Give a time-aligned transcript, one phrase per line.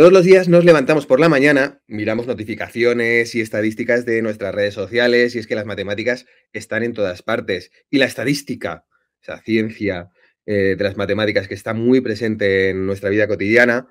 [0.00, 4.72] Todos los días nos levantamos por la mañana, miramos notificaciones y estadísticas de nuestras redes
[4.72, 7.70] sociales y es que las matemáticas están en todas partes.
[7.90, 8.86] Y la estadística,
[9.20, 10.08] esa ciencia
[10.46, 13.88] eh, de las matemáticas que está muy presente en nuestra vida cotidiana,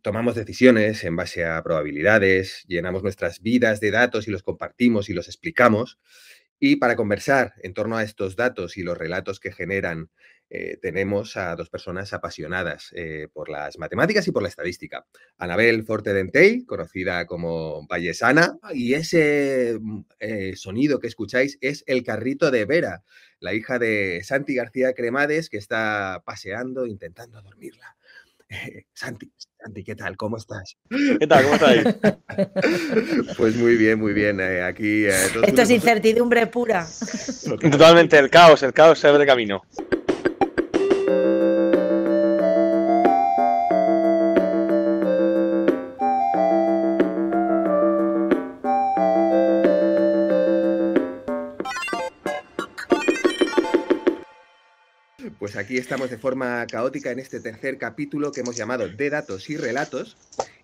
[0.00, 5.12] tomamos decisiones en base a probabilidades, llenamos nuestras vidas de datos y los compartimos y
[5.12, 6.00] los explicamos.
[6.58, 10.10] Y para conversar en torno a estos datos y los relatos que generan
[10.54, 15.06] eh, tenemos a dos personas apasionadas eh, por las matemáticas y por la estadística.
[15.38, 22.02] Anabel Forte Dentey, conocida como Vallesana, y ese mm, eh, sonido que escucháis es el
[22.02, 23.02] carrito de Vera,
[23.40, 27.96] la hija de Santi García Cremades, que está paseando, intentando dormirla.
[28.92, 30.18] Santi, Santi, ¿qué tal?
[30.18, 30.76] ¿Cómo estás?
[31.18, 31.44] ¿Qué tal?
[31.44, 31.84] ¿Cómo estáis?
[33.38, 34.38] pues muy bien, muy bien.
[34.42, 35.06] aquí.
[35.06, 36.86] Esto es incertidumbre pura.
[37.58, 39.62] Totalmente, el caos, el caos se abre camino.
[55.42, 59.50] Pues aquí estamos de forma caótica en este tercer capítulo que hemos llamado De datos
[59.50, 60.16] y relatos.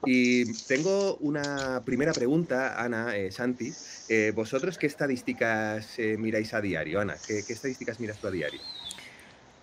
[0.04, 3.72] Y tengo una primera pregunta, Ana, eh, Santi.
[4.08, 7.16] Eh, ¿Vosotros qué estadísticas eh, miráis a diario, Ana?
[7.26, 8.60] ¿Qué, estadísticas miras tú a diario?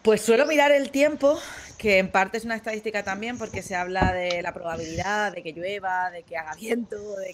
[0.01, 1.39] Pues suelo mirar el tiempo,
[1.77, 5.53] que en parte es una estadística también porque se habla de la probabilidad de que
[5.53, 7.33] llueva, de que haga viento, de,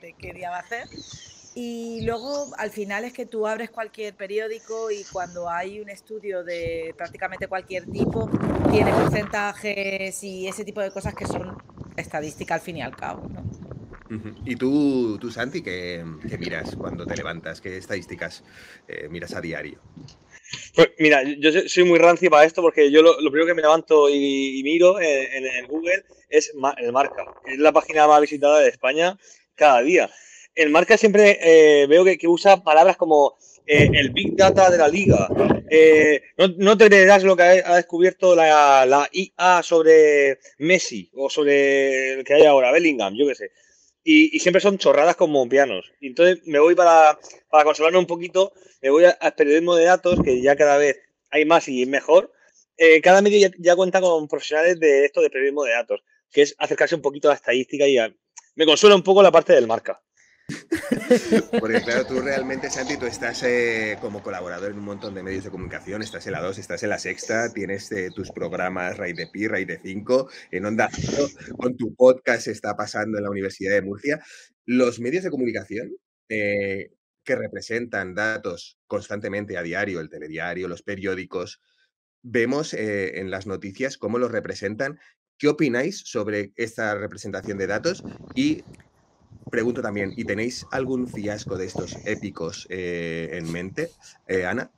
[0.00, 0.86] de qué día va a hacer.
[1.58, 6.44] Y luego al final es que tú abres cualquier periódico y cuando hay un estudio
[6.44, 8.28] de prácticamente cualquier tipo,
[8.70, 11.56] tiene porcentajes y ese tipo de cosas que son
[11.96, 13.26] estadística al fin y al cabo.
[13.30, 13.42] ¿no?
[14.44, 16.04] ¿Y tú, tú Santi, qué,
[16.38, 17.62] miras cuando te levantas?
[17.62, 18.44] ¿Qué estadísticas
[18.86, 19.80] eh, miras a diario?
[20.74, 24.10] Pues mira, yo soy muy rancio para esto porque yo lo, primero que me levanto
[24.10, 27.24] y, miro en, en, Google es el Marca.
[27.46, 29.18] Es la página más visitada de España
[29.54, 30.10] cada día
[30.56, 34.88] el marca siempre eh, veo que, usa palabras como eh, el Big Data de la
[34.88, 35.28] liga.
[35.70, 42.24] Eh, no, te creerás lo que ha, descubierto la, IA sobre Messi o sobre el
[42.24, 43.50] que hay ahora, Bellingham, yo qué sé.
[44.02, 45.92] Y, siempre son chorradas como pianos.
[46.00, 47.18] Entonces me voy para,
[47.50, 50.98] para consolarme un poquito, me voy al periodismo de datos, que ya cada vez
[51.30, 52.32] hay más y mejor.
[53.02, 56.94] cada medio ya, cuenta con profesionales de esto de periodismo de datos, que es acercarse
[56.94, 57.98] un poquito a la estadística y
[58.54, 60.00] me consuela un poco la parte del marca.
[61.60, 65.44] Porque claro, tú realmente, Santi, tú estás eh, como colaborador en un montón de medios
[65.44, 69.12] de comunicación, estás en la 2, estás en la sexta, tienes eh, tus programas Ray
[69.12, 70.88] de Pi, Ray de 5, en Onda
[71.56, 74.22] con tu podcast está pasando en la Universidad de Murcia.
[74.64, 75.92] Los medios de comunicación
[76.28, 76.92] eh,
[77.24, 81.60] que representan datos constantemente a diario, el telediario, los periódicos,
[82.22, 84.98] vemos en las noticias cómo los representan.
[85.38, 88.02] ¿Qué opináis sobre esta representación de datos
[88.34, 88.64] y
[89.50, 93.90] pregunto también, ¿y tenéis algún fiasco de estos épicos eh, en mente,
[94.26, 94.70] eh, Ana?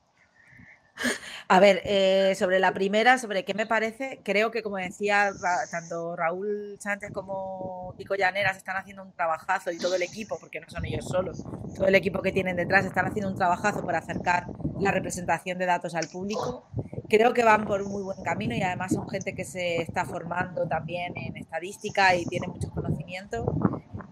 [1.51, 5.31] A ver, eh, sobre la primera, sobre qué me parece, creo que como decía,
[5.71, 10.61] tanto Raúl Sánchez como Pico Llaneras están haciendo un trabajazo y todo el equipo, porque
[10.61, 13.99] no son ellos solos, todo el equipo que tienen detrás están haciendo un trabajazo para
[13.99, 14.47] acercar
[14.79, 16.69] la representación de datos al público.
[17.09, 20.05] Creo que van por un muy buen camino y además son gente que se está
[20.05, 23.47] formando también en estadística y tiene muchos conocimientos.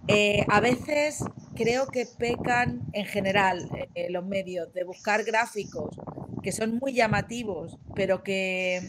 [0.08, 1.24] Eh, a veces
[1.56, 5.96] creo que pecan en general eh, los medios de buscar gráficos
[6.42, 8.80] que son muy llamativos, pero que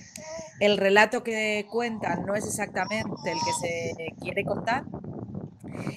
[0.59, 4.83] el relato que cuentan no es exactamente el que se quiere contar.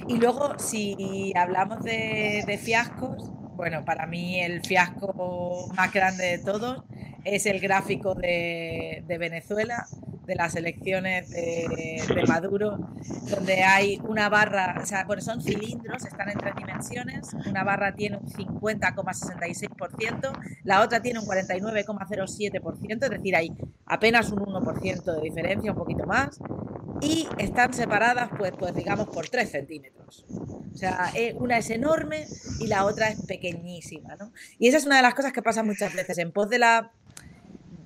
[0.09, 6.83] Y luego, si hablamos de, fiascos, bueno, para mí el fiasco más grande de todos
[7.25, 9.87] es el gráfico de Venezuela,
[10.31, 12.79] de las elecciones de, Maduro,
[13.29, 17.97] donde hay una barra, o sea, bueno, son cilindros, están en tres dimensiones, una barra
[17.97, 20.31] tiene un 50,66%,
[20.63, 23.51] la otra tiene un 49,07%, es decir, hay
[23.87, 26.39] apenas un 1% de diferencia, un poquito más,
[27.01, 30.25] y están separadas, pues, pues digamos, por 3 centímetros.
[30.73, 32.25] O sea, eh, una es enorme
[32.61, 34.33] y la otra es pequeñísima, ¿no?
[34.61, 36.93] Y esa es una de las cosas que pasa muchas veces, en pos de la...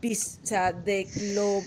[0.07, 1.63] O sea, de lo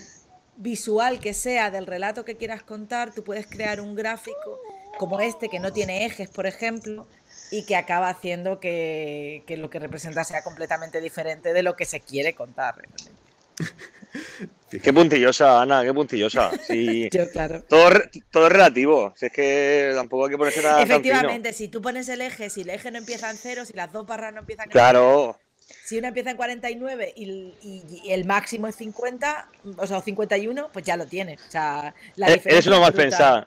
[0.58, 4.60] visual que sea del relato que quieras contar, tú puedes crear un gráfico
[4.98, 7.06] como este que no tiene ejes, por ejemplo,
[7.50, 12.00] y que acaba haciendo que, lo que representa sea completamente diferente de lo que se
[12.00, 12.74] quiere contar.
[14.70, 16.50] Qué puntillosa, Ana, qué puntillosa.
[16.66, 17.08] Sí.
[17.12, 17.62] Yo, claro.
[17.62, 17.90] Todo,
[18.30, 19.14] todo es relativo.
[19.18, 20.82] es que tampoco hay que ponerse nada.
[20.82, 23.92] Efectivamente, si tú pones el eje, si el eje no empieza en cero, si las
[23.92, 25.38] dos barras no empiezan en Claro.
[25.88, 29.48] Si una empieza en 49 y, el máximo es 50,
[29.78, 31.40] o sea, 51, pues ya lo tienes.
[31.40, 33.46] O sea, la eh, Eres lo mal pensado.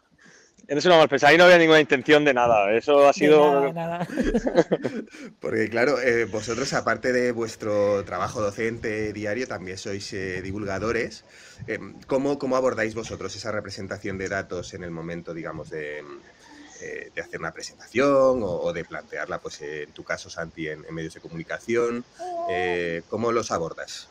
[0.68, 1.30] es una mal pensada.
[1.30, 2.72] Ahí no había ninguna intención de nada.
[2.72, 3.72] Eso ha sido.
[5.40, 11.26] Porque, claro, eh, vosotros, aparte de vuestro trabajo docente diario, también sois eh, divulgadores.
[11.68, 11.78] Eh,
[12.08, 16.04] ¿cómo, ¿Cómo abordáis vosotros esa representación de datos en el momento, digamos, de,
[16.82, 21.22] de hacer una presentación o, de plantearla, pues en tu caso, Santi, en, medios de
[21.22, 22.04] comunicación?
[23.10, 24.08] ¿Cómo los abordas?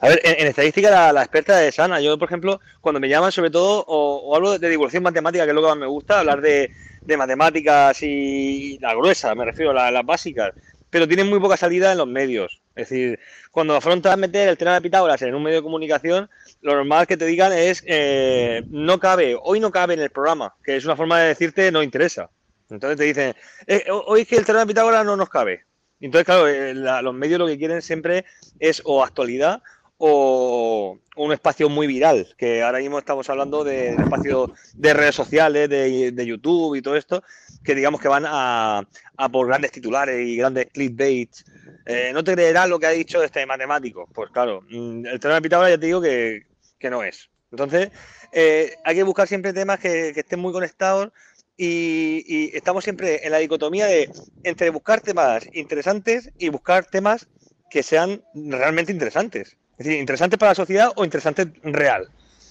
[0.00, 2.00] A ver, en, estadística la, experta de Sana.
[2.00, 5.54] Yo, por ejemplo, cuando me llaman sobre todo, o, hablo de divulgación matemática, que es
[5.54, 6.70] lo que más me gusta, hablar de,
[7.16, 10.52] matemáticas y la gruesa, me refiero las básicas,
[10.90, 12.60] pero tienen muy poca salida en los medios.
[12.76, 13.18] Es decir,
[13.50, 16.28] cuando afrontas meter el tema de Pitágoras en un medio de comunicación,
[16.60, 20.54] lo normal que te digan es eh, no cabe, hoy no cabe en el programa,
[20.62, 22.28] que es una forma de decirte no interesa.
[22.68, 23.34] Entonces te dicen,
[23.66, 25.64] eh, hoy es que el tema de Pitágoras no nos cabe.
[26.00, 28.26] Entonces, claro, eh, los medios lo que quieren siempre
[28.58, 29.62] es o actualidad
[29.98, 35.68] o un espacio muy viral, que ahora mismo estamos hablando de, espacio de redes sociales,
[35.68, 37.22] de, YouTube y todo esto,
[37.64, 38.86] que digamos que van a,
[39.32, 41.44] por grandes titulares y grandes clickbaits.
[41.86, 44.08] Eh, no te creerás lo que ha dicho este matemático.
[44.12, 46.44] Pues claro, mm, el tema de Pitágoras ya te digo que,
[46.90, 47.28] no es.
[47.50, 47.90] Entonces,
[48.32, 51.10] eh, hay que buscar siempre temas que, estén muy conectados
[51.56, 54.10] y, y, estamos siempre en la dicotomía de
[54.44, 57.26] entre buscar temas interesantes y buscar temas
[57.70, 59.56] que sean realmente interesantes.
[59.78, 62.08] Es decir, interesante para la sociedad o interesante real.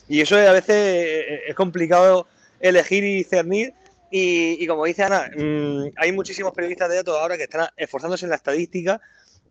[0.07, 2.27] Y eso a veces eh, es complicado
[2.59, 3.73] elegir y cernir.
[4.11, 8.29] Y, como dice Ana, mm, hay muchísimos periodistas de datos ahora que están esforzándose en
[8.29, 9.01] la estadística,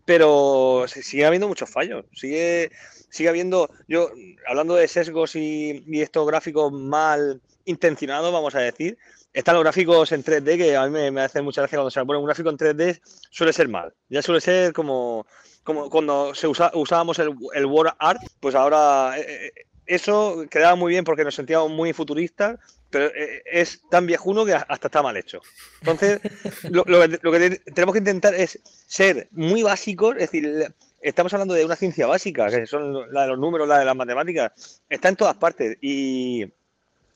[0.06, 2.06] pero sigue habiendo muchos fallos.
[2.14, 2.70] Sigue,
[3.10, 4.10] sigue habiendo, yo,
[4.46, 8.96] hablando de sesgos y, estos gráficos mal intencionados, vamos a decir,
[9.34, 12.04] están los gráficos en 3D que a mí me, me hace mucha gracia cuando se
[12.04, 13.00] pone un gráfico en 3D,
[13.30, 13.92] suele ser mal.
[14.08, 15.26] Ya suele ser como
[15.64, 19.52] como cuando se usábamos el, el Word Art, pues ahora eh, eh,
[19.86, 22.58] eso quedaba muy bien porque nos sentíamos muy futuristas,
[22.90, 25.40] pero eh, es tan viejuno que hasta está mal hecho.
[25.80, 26.20] Entonces,
[26.70, 31.76] lo, que, tenemos que intentar es ser muy básicos, es decir, estamos hablando de una
[31.76, 35.36] ciencia básica, que son la de los números, la de las matemáticas, está en todas
[35.36, 36.44] partes y,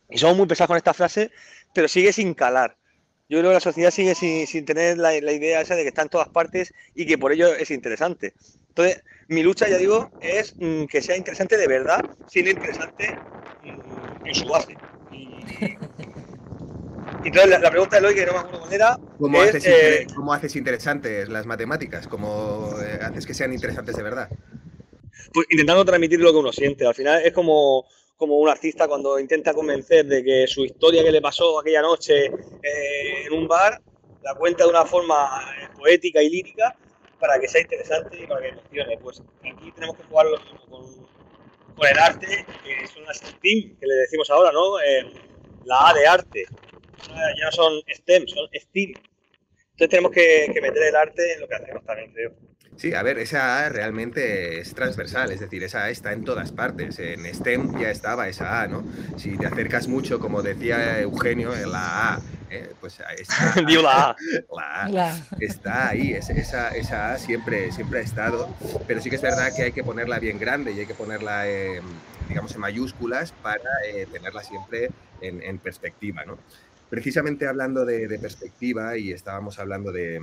[0.09, 1.31] y somos muy pesados con esta frase,
[1.75, 2.77] pero sigue sin calar
[3.29, 6.09] yo creo que la sociedad sigue sin, tener la, idea esa de que está en
[6.09, 8.33] todas partes y que por ello es interesante.
[8.69, 13.19] Entonces, mi lucha, ya digo, es mm, que sea interesante de verdad, sin interesante
[13.63, 14.77] mm, en su base.
[15.13, 15.29] Y,
[17.25, 18.99] entonces, la, pregunta de hoy, que no me acuerdo cuál era.
[19.19, 22.09] ¿Cómo, haces, eh, ¿Cómo haces interesantes las matemáticas?
[22.09, 24.31] ¿Cómo eh, haces que sean interesantes de verdad?
[25.35, 26.87] Pues intentando transmitir lo que uno siente.
[26.87, 27.85] Al final es como
[28.19, 32.26] como un artista cuando intenta convencer de que su historia que le pasó aquella noche
[32.26, 33.81] eh, en un bar
[34.23, 36.76] la cuenta de una forma eh, poética y lírica
[37.20, 38.99] para que sea interesante y para que emocione.
[38.99, 40.26] Pues aquí tenemos que jugar
[40.69, 44.81] con, el arte, que son las STEAM, que le decimos ahora, ¿no?
[44.81, 45.12] Eh,
[45.64, 46.44] la A de arte.
[47.09, 48.94] Ya no son STEM, son STEAM.
[49.71, 52.48] Entonces tenemos que, que meter el arte en lo que hacemos también, creo.
[52.79, 56.53] Sí, a ver, esa A realmente es transversal, es decir, esa A está en todas
[56.53, 57.01] partes.
[57.01, 58.85] En STEM ya estaba esa A, ¿no?
[59.17, 62.21] Si te acercas mucho, como decía Eugenio, en la A,
[62.51, 64.89] eh, pues está, la A.
[64.89, 68.49] La A está ahí, esa, esa A siempre, siempre ha estado,
[68.87, 71.47] pero sí que es verdad que hay que ponerla bien grande y hay que ponerla,
[72.29, 74.91] digamos, en mayúsculas para eh, tenerla siempre
[75.21, 76.39] en, en perspectiva, ¿no?
[76.88, 80.21] Precisamente hablando de, perspectiva y estábamos hablando de,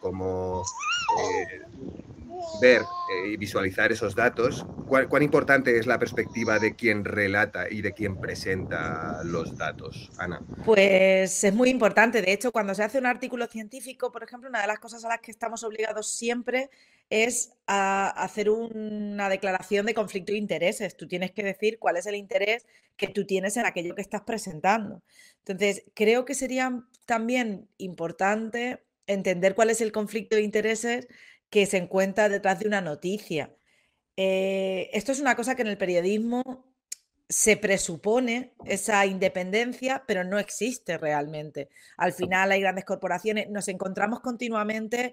[0.00, 0.62] cómo
[1.20, 1.62] eh,
[2.60, 7.82] ver eh, y visualizar esos datos, ¿cuán, importante es la perspectiva de quien relata y
[7.82, 10.42] de quien presenta los datos, Ana?
[10.64, 12.22] Pues es muy importante.
[12.22, 15.08] De hecho, cuando se hace un artículo científico, por ejemplo, una de las cosas a
[15.08, 16.70] las que estamos obligados siempre
[17.10, 20.96] es a hacer una declaración de conflicto de intereses.
[20.96, 24.22] Tú tienes que decir cuál es el interés que tú tienes en aquello que estás
[24.22, 25.02] presentando.
[25.38, 31.08] Entonces, creo que sería también importante entender cuál es el conflicto de intereses
[31.50, 33.54] que se encuentra detrás de una noticia.
[34.16, 36.42] Eh, esto es una cosa que en el periodismo
[37.28, 41.68] se presupone esa independencia, pero no existe realmente.
[41.96, 45.12] Al final hay grandes corporaciones, nos encontramos continuamente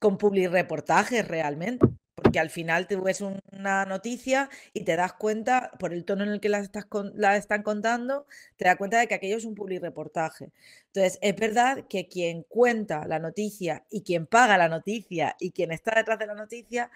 [0.00, 5.92] con reportajes realmente, porque al final te ves una noticia y te das cuenta, por
[5.92, 8.26] el tono en el que la, estás la están contando,
[8.56, 10.50] te das cuenta de que aquello es un reportaje.
[10.86, 15.70] Entonces, es verdad que quien cuenta la noticia y quien paga la noticia y quien
[15.70, 16.90] está detrás de la noticia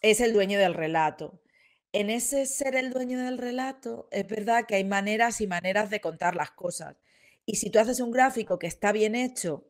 [0.00, 1.40] es el dueño del relato.
[1.92, 6.00] En ese ser el dueño del relato, es verdad que hay maneras y maneras de
[6.00, 6.96] contar las cosas.
[7.46, 9.64] Y si tú haces un gráfico que está bien hecho,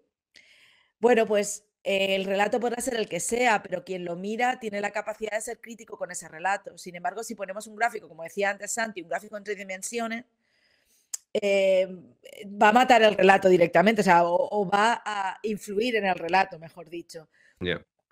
[1.01, 4.91] bueno, pues el relato podrá ser el que sea, pero quien lo mira tiene la
[4.91, 6.79] capacidad de ser crítico con ese relato.
[6.79, 10.25] Sin embargo, si ponemos un gráfico, como decía antes Santi, un gráfico en tres dimensiones,
[11.35, 11.87] eh,
[12.47, 16.59] va a matar el relato directamente, o sea, o, va a influir en el relato,
[16.59, 17.29] mejor dicho.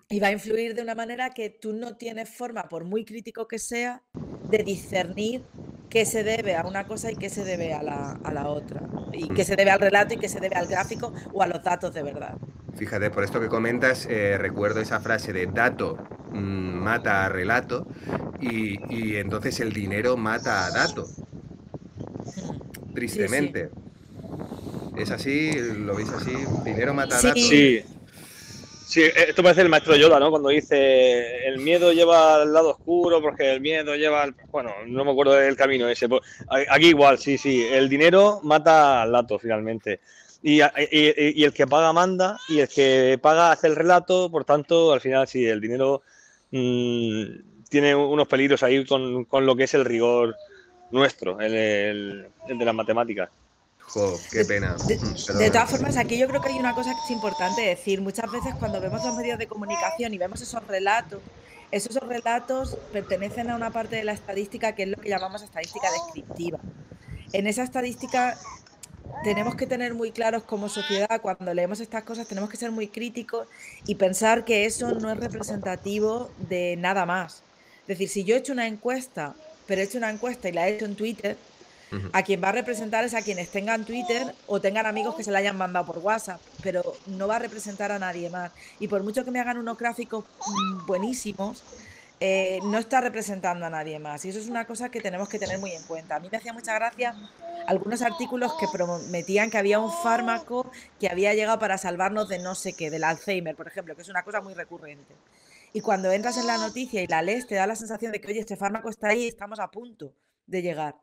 [0.09, 3.47] Y va a influir de una manera que tú no tienes forma, por muy crítico
[3.47, 4.03] que sea,
[4.51, 5.43] de discernir
[5.93, 8.81] qué se debe a una cosa y qué se debe a la, otra.
[9.11, 11.61] Y qué se debe al relato y qué se debe al gráfico o a los
[11.61, 12.35] datos de verdad.
[12.75, 15.99] Fíjate, por esto que comentas, eh, recuerdo esa frase de dato
[16.31, 17.85] mm, mata a relato
[18.41, 21.05] y, entonces el dinero mata a dato.
[22.95, 23.69] Tristemente.
[24.97, 25.51] ¿Es así?
[25.77, 26.33] ¿Lo veis así?
[26.65, 27.39] ¿Dinero mata a dato?
[27.39, 27.83] Sí.
[28.85, 30.29] Sí, esto parece el maestro Yoda, ¿no?
[30.29, 34.35] Cuando dice el miedo lleva al lado oscuro porque el miedo lleva al...
[34.51, 36.07] Bueno, no me acuerdo del camino ese.
[36.69, 37.65] Aquí igual, sí, sí.
[37.65, 39.99] El dinero mata al dato finalmente.
[40.41, 44.99] Y, el que paga manda y el que paga hace el relato, por tanto, al
[44.99, 46.01] final sí, el dinero
[46.51, 47.23] mm,
[47.69, 50.35] tiene unos peligros ahí con, lo que es el rigor
[50.91, 53.29] nuestro, el de las matemáticas
[54.31, 54.75] qué pena.
[55.37, 58.01] De, todas formas, aquí yo creo que hay una cosa que es importante decir.
[58.01, 61.21] Muchas veces cuando vemos los medios de comunicación y vemos esos relatos,
[61.71, 65.87] esos relatos pertenecen a una parte de la estadística que es lo que llamamos estadística
[65.91, 66.59] descriptiva.
[67.33, 68.37] En esa estadística
[69.23, 72.87] tenemos que tener muy claros como sociedad, cuando leemos estas cosas, tenemos que ser muy
[72.87, 73.47] críticos
[73.85, 77.43] y pensar que eso no es representativo de nada más.
[77.81, 79.35] Es decir, si yo he hecho una encuesta,
[79.67, 81.37] pero he hecho una encuesta y la he hecho en Twitter,
[82.11, 85.31] a quien va a representar es a quienes tengan Twitter o tengan amigos que se
[85.31, 88.51] la hayan mandado por WhatsApp, pero no va a representar a nadie más.
[88.79, 91.63] Y por mucho que me hagan unos gráficos mm, buenísimos,
[92.19, 94.23] eh, no está representando a nadie más.
[94.23, 96.15] Y eso es una cosa que tenemos que tener muy en cuenta.
[96.15, 97.15] A mí me hacía mucha gracia
[97.67, 102.55] algunos artículos que prometían que había un fármaco que había llegado para salvarnos de no
[102.55, 105.13] sé qué, del Alzheimer, por ejemplo, que es una cosa muy recurrente.
[105.73, 108.27] Y cuando entras en la noticia y la lees, te da la sensación de que,
[108.27, 110.13] oye, este fármaco está ahí estamos a punto
[110.45, 110.95] de llegar.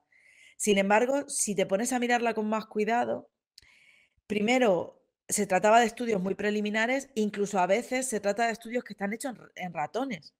[0.60, 3.30] Sin embargo, si te pones a mirarla con más cuidado,
[4.26, 8.92] primero se trataba de estudios muy preliminares, incluso a veces se trata de estudios que
[8.92, 10.34] están hechos en, ratones.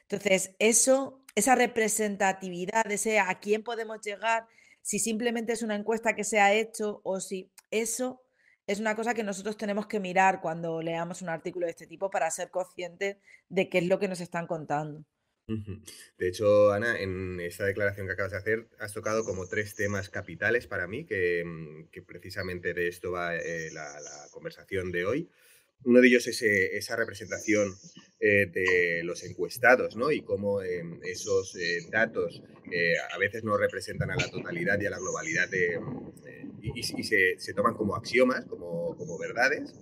[0.00, 4.48] Entonces, eso, esa representatividad, ese a quién podemos llegar,
[4.80, 8.20] si simplemente es una encuesta que se ha hecho o si eso
[8.66, 12.10] es una cosa que nosotros tenemos que mirar cuando leamos un artículo de este tipo
[12.10, 15.04] para ser conscientes de qué es lo que nos están contando.
[16.18, 20.08] De hecho, Ana, en esta declaración que acabas de hacer, has tocado como tres temas
[20.08, 23.98] capitales para mí, que, mm, precisamente de esto va eh, la,
[24.30, 25.30] conversación de hoy.
[25.84, 27.74] Uno de ellos es eh, esa representación
[28.20, 30.10] eh, de los encuestados, ¿no?
[30.12, 31.56] Y cómo em, esos
[31.90, 32.42] datos
[33.12, 35.78] a veces no representan a la totalidad y a la globalidad de,
[36.62, 39.74] y, se, toman como axiomas, como, como verdades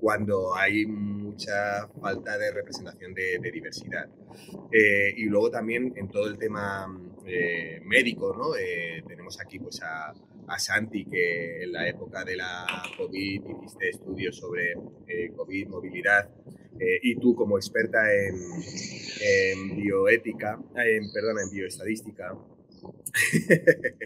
[0.00, 4.08] cuando hay mucha falta de representación de, diversidad.
[4.72, 6.88] Eh, y luego también en todo el tema
[7.26, 8.56] eh, médico, ¿no?
[8.56, 10.14] Eh, tenemos aquí pues a,
[10.58, 12.66] Santi, que en la época de la
[12.96, 14.74] COVID hiciste estudios sobre
[15.36, 16.28] COVID, movilidad,
[17.02, 18.36] y tú como experta en,
[19.20, 22.34] en bioética, en, perdona, en bioestadística,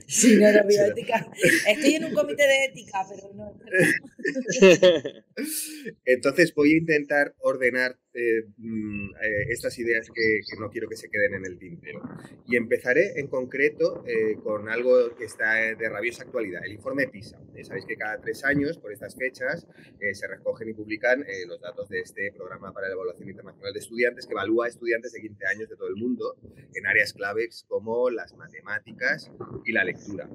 [0.06, 1.30] Sí, neurobiótica.
[1.68, 3.58] Estoy en un comité de ética, pero no.
[6.04, 11.08] Entonces voy a intentar ordenar eh, mm, eh, estas ideas que, no quiero que se
[11.10, 12.00] queden en el tintero.
[12.46, 17.40] Y empezaré en concreto eh, con algo que está de rabiosa actualidad, el informe PISA.
[17.64, 19.66] sabéis que cada tres años, por estas fechas,
[20.12, 24.26] se recogen y publican los datos de este programa para la evaluación internacional de estudiantes
[24.26, 26.36] que evalúa a estudiantes de 15 años de todo el mundo
[26.74, 29.30] en áreas claves como las matemáticas
[29.64, 30.28] y la lectura.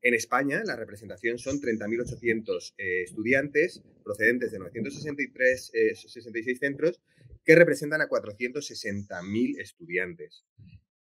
[0.00, 7.00] En España, la representación son 30.800 eh, estudiantes procedentes de 963, 66 eh, centros
[7.44, 10.44] que representan a 460.000 estudiantes.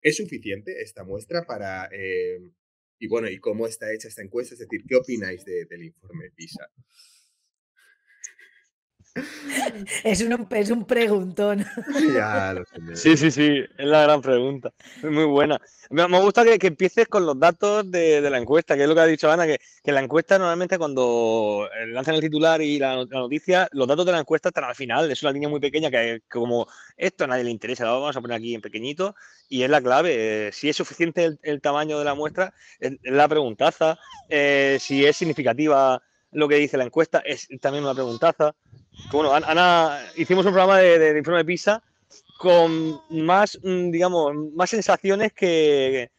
[0.00, 1.88] ¿Es suficiente esta muestra para...
[1.93, 2.41] Eh,
[2.99, 4.55] y bueno, ¿y cómo está hecha esta encuesta?
[4.55, 6.71] Es decir, ¿qué opináis del informe PISA?
[10.04, 11.64] Es un, es un preguntón.
[12.94, 14.73] sí, sí, sí, es la gran pregunta.
[14.96, 15.61] Es muy buena.
[15.90, 19.06] Me, gusta que, empieces con los datos de, la encuesta, que es lo que ha
[19.06, 24.04] dicho Ana, que, la encuesta normalmente cuando lanzan el titular y la, noticia, los datos
[24.04, 25.11] de la encuesta están al final.
[25.11, 28.20] Es una línea muy pequeña que, como esto a nadie le interesa, lo vamos a
[28.20, 29.14] poner aquí en pequeñito
[29.49, 30.49] y es la clave.
[30.49, 33.99] Eh, si es suficiente el, tamaño de la muestra, es, la preguntaza.
[34.28, 38.54] Eh, si es significativa lo que dice la encuesta, es también una preguntaza.
[39.11, 41.83] Bueno, Ana, hicimos un programa de, informe de PISA
[42.38, 46.11] con más, mm, digamos, más sensaciones que,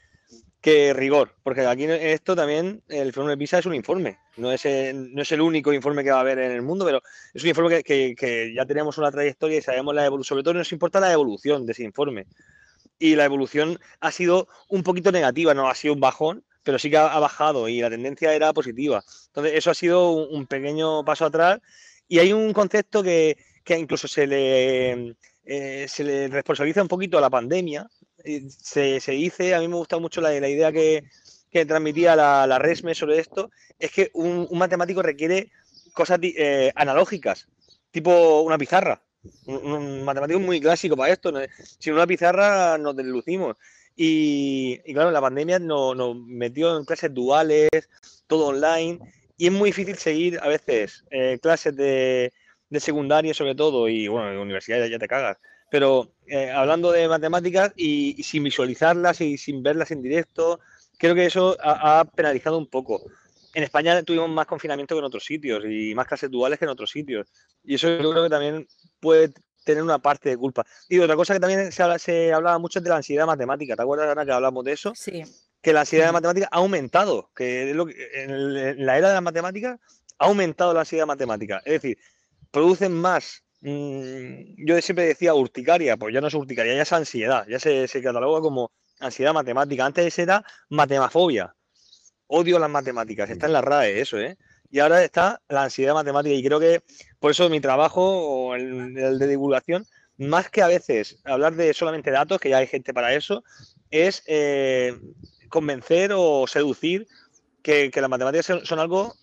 [0.62, 4.52] que rigor, porque aquí en esto también el informe de PISA es un informe, no
[4.52, 7.02] es, el, no es el único informe que va a haber en el mundo, pero
[7.34, 10.54] es un informe que, que, ya tenemos una trayectoria y sabemos la evolución, sobre todo
[10.56, 12.26] nos importa la evolución de ese informe.
[13.00, 16.90] Y la evolución ha sido un poquito negativa, no ha sido un bajón, pero sí
[16.90, 19.02] que ha, bajado y la tendencia era positiva.
[19.28, 21.62] Entonces, eso ha sido un, pequeño paso atrás
[22.08, 23.38] y hay un concepto que,
[23.68, 27.88] incluso se le, eh, se le responsabiliza un poquito a la pandemia.
[28.50, 31.04] Se, dice, a mí me gusta mucho la, idea que,
[31.66, 33.50] transmitía la, RESME sobre esto,
[33.80, 35.52] es que un, matemático requiere
[35.94, 37.48] cosas eh, analógicas,
[37.92, 39.02] tipo una pizarra.
[39.46, 41.34] Un, matemático muy clásico para esto.
[41.80, 43.58] Sin una pizarra nos deslucimos.
[44.00, 47.70] Y, claro, la pandemia nos, metió en clases duales,
[48.28, 49.00] todo online,
[49.38, 52.34] y es muy difícil seguir a veces eh, clases de,
[52.70, 55.38] de, secundaria sobre todo, y bueno, en universidad ya, te cagas,
[55.70, 60.60] pero eh, hablando de matemáticas y, sin visualizarlas y sin verlas en directo,
[60.98, 63.04] creo que eso ha, penalizado un poco.
[63.54, 66.72] En España tuvimos más confinamiento que en otros sitios y más clases duales que en
[66.72, 67.28] otros sitios.
[67.64, 68.68] Y eso yo creo que también
[69.00, 70.66] puede tener una parte de culpa.
[70.88, 73.76] Y otra cosa que también se, se hablaba mucho es de la ansiedad matemática.
[73.76, 74.94] ¿Te acuerdas, Ana, que hablamos de eso?
[74.96, 75.24] Sí.
[75.62, 79.80] Que la ansiedad de matemática ha aumentado, que, en, la era de la matemática
[80.20, 81.62] ha aumentado la ansiedad matemática.
[81.66, 81.98] Es decir,
[82.52, 83.44] producen más.
[83.62, 87.88] Mm, yo siempre decía urticaria, pues ya no es urticaria, ya es ansiedad, ya se,
[87.88, 89.86] se cataloga como ansiedad matemática.
[89.86, 91.56] Antes era matemafobia.
[92.28, 93.30] Odio las matemáticas.
[93.30, 94.38] Está en la RAE eso, ¿eh?
[94.70, 96.82] y ahora está la ansiedad matemática y creo que
[97.20, 99.86] por eso mi trabajo o el, de divulgación,
[100.18, 103.44] más que a veces hablar de solamente datos, que ya hay gente para eso,
[103.92, 104.98] es eh,
[105.50, 107.08] convencer o seducir
[107.62, 109.14] que, las matemáticas son, algo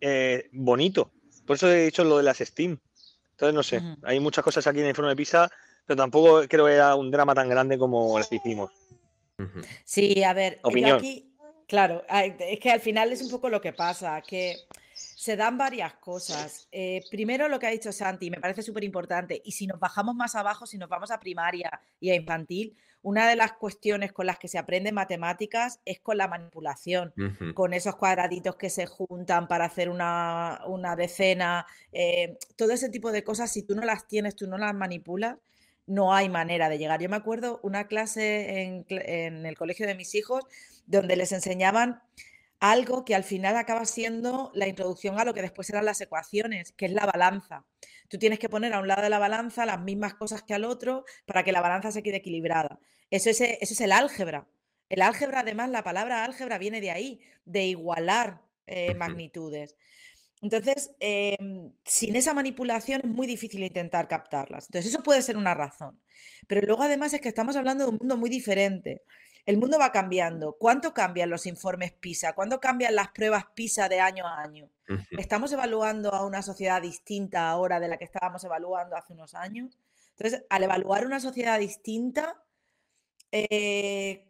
[0.00, 1.10] eh, bonito.
[1.46, 2.78] Por eso he dicho lo de las STEAM.
[3.32, 5.50] Entonces, no sé, hay muchas cosas aquí en el informe de PISA,
[5.84, 8.70] pero tampoco creo que era un drama tan grande como el que hicimos.
[9.84, 11.34] Sí, a ver, aquí,
[11.66, 14.56] claro, es que al final es un poco lo que pasa, que
[15.22, 16.66] se dan varias cosas.
[16.72, 20.16] Eh, primero lo que ha dicho Santi, me parece súper importante, y si nos bajamos
[20.16, 24.26] más abajo, si nos vamos a primaria y a infantil, una de las cuestiones con
[24.26, 27.14] las que se aprende matemáticas es con la manipulación,
[27.54, 30.58] con esos cuadraditos que se juntan para hacer una,
[30.96, 34.74] decena, eh, todo ese tipo de cosas, si tú no las tienes, tú no las
[34.74, 35.36] manipulas,
[35.86, 37.00] no hay manera de llegar.
[37.00, 40.42] Yo me acuerdo una clase en el colegio de mis hijos
[40.86, 42.02] donde les enseñaban
[42.62, 46.70] algo que al final acaba siendo la introducción a lo que después serán las ecuaciones,
[46.70, 47.66] que es la balanza.
[48.08, 50.64] Tú tienes que poner a un lado de la balanza las mismas cosas que al
[50.64, 52.78] otro para que la balanza se quede equilibrada.
[53.10, 54.46] Eso es, eso es el álgebra.
[54.88, 59.74] El álgebra, además, la palabra álgebra viene de ahí, de igualar eh, magnitudes.
[60.40, 64.66] Entonces, em, sin esa manipulación es muy difícil intentar captarlas.
[64.66, 66.00] Entonces, eso puede ser una razón.
[66.46, 69.02] Pero luego, además, es que estamos hablando de un mundo muy diferente.
[69.44, 70.56] El mundo va cambiando.
[70.58, 72.32] ¿Cuánto cambian los informes PISA?
[72.34, 74.70] ¿Cuánto cambian las pruebas PISA de año a año?
[75.10, 79.78] ¿Estamos evaluando a una sociedad distinta ahora de la que estábamos evaluando hace unos años?
[80.16, 82.42] Entonces, al evaluar una sociedad distinta,
[83.32, 84.28] eh,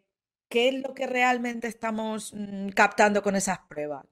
[0.49, 4.05] ¿qué es lo que realmente estamos mm, captando con esas pruebas?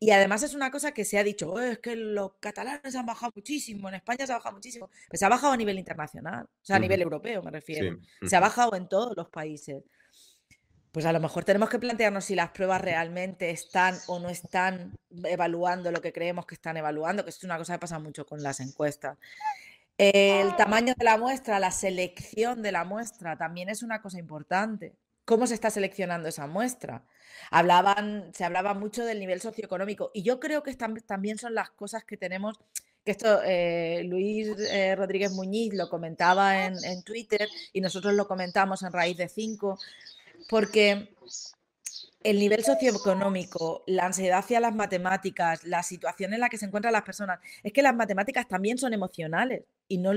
[0.00, 3.06] Y además es una cosa que se ha dicho, oh, es que los catalanes han
[3.06, 6.44] bajado muchísimo, en España se ha bajado muchísimo, pero se ha bajado a nivel internacional,
[6.44, 9.84] o sea, a nivel europeo me refiero, se ha bajado en todos los países
[10.94, 14.96] pues a lo mejor tenemos que plantearnos si las pruebas realmente están o no están
[15.24, 18.44] evaluando lo que creemos que están evaluando, que es una cosa que pasa mucho con
[18.44, 19.18] las encuestas.
[19.98, 24.94] El tamaño de la muestra, la selección de la muestra también es una cosa importante.
[25.24, 27.02] ¿Cómo se está seleccionando esa muestra?
[27.50, 32.04] Hablaban, se hablaba mucho del nivel socioeconómico y yo creo que también son las cosas
[32.04, 32.60] que tenemos,
[33.04, 38.28] que esto eh, Luis eh, Rodríguez Muñiz lo comentaba en, en, Twitter y nosotros lo
[38.28, 39.78] comentamos en Raíz de Cinco,
[40.48, 41.14] porque
[42.22, 46.92] el nivel socioeconómico, la ansiedad hacia las matemáticas, la situación en la que se encuentran
[46.92, 50.12] las personas, es que las matemáticas también son emocionales y no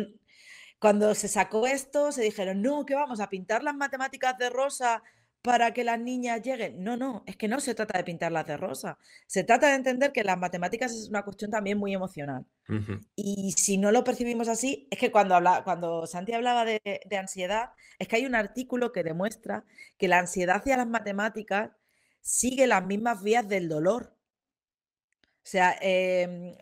[0.79, 5.01] cuando se sacó esto se dijeron, "No, que vamos a pintar las matemáticas de rosa
[5.47, 6.83] para que las niñas lleguen.
[6.83, 8.97] No, no, es que no se trata de pintarlas de rosa.
[9.27, 12.45] Se trata de entender que las matemáticas es una cuestión también muy emocional.
[13.15, 16.81] Y si no lo percibimos así, es que cuando, habla, cuando Santi hablaba de,
[17.17, 19.63] ansiedad, es que hay un artículo que demuestra
[19.97, 21.71] que la ansiedad hacia las matemáticas
[22.19, 24.17] sigue las mismas vías del dolor.
[25.21, 26.57] O sea, eh,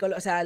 [0.00, 0.44] o sea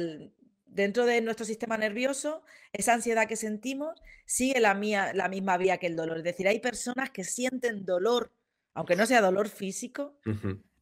[0.67, 5.77] dentro de nuestro sistema nervioso, esa ansiedad que sentimos sigue la, mía, la misma vía
[5.77, 6.17] que el dolor.
[6.17, 8.31] Es decir, hay personas que sienten dolor,
[8.73, 10.19] aunque no sea dolor físico,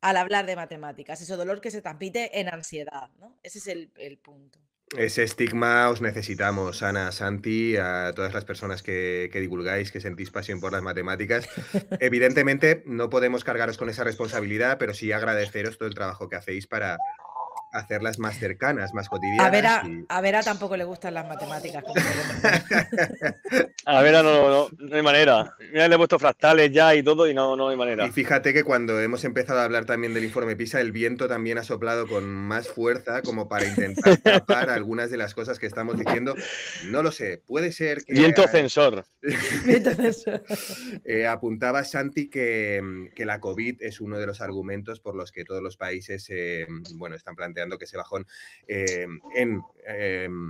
[0.02, 1.21] al hablar de matemáticas.
[1.21, 3.10] Ese dolor que se transmite en ansiedad.
[3.19, 3.39] ¿no?
[3.43, 4.60] Ese es el, punto.
[4.98, 10.30] Ese estigma os necesitamos, Ana, Santi, a todas las personas que, que, divulgáis, que sentís
[10.30, 11.48] pasión por las matemáticas.
[12.00, 16.67] Evidentemente, no podemos cargaros con esa responsabilidad, pero sí agradeceros todo el trabajo que hacéis
[16.67, 16.98] para,
[17.71, 19.45] hacerlas más cercanas, más cotidianas.
[19.45, 21.84] A Vera, a Vera tampoco le gustan las matemáticas.
[23.86, 25.56] a Vera no, no, no, hay manera.
[25.71, 28.06] Mira, le he puesto fractales ya y todo y no, no hay manera.
[28.06, 31.58] Y fíjate que cuando hemos empezado a hablar también del informe PISA, el viento también
[31.58, 35.97] ha soplado con más fuerza como para intentar tapar algunas de las cosas que estamos
[35.97, 36.36] diciendo.
[36.86, 38.13] No lo sé, puede ser que...
[38.13, 39.06] Viento censor.
[39.65, 40.43] Viento censor.
[41.04, 45.43] Eh, apuntaba Santi que, que, la COVID es uno de los argumentos por los que
[45.43, 48.28] todos los países eh, bueno, están planteando que ese bajón
[48.67, 49.62] eh, en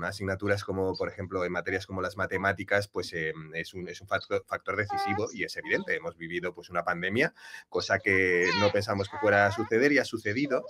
[0.04, 4.46] asignaturas como, por ejemplo, en materias como las matemáticas, pues es un, es un factor,
[4.48, 5.96] factor, decisivo y es evidente.
[5.96, 7.34] Hemos vivido pues una pandemia,
[7.70, 10.66] cosa que no pensamos que fuera a suceder y ha sucedido.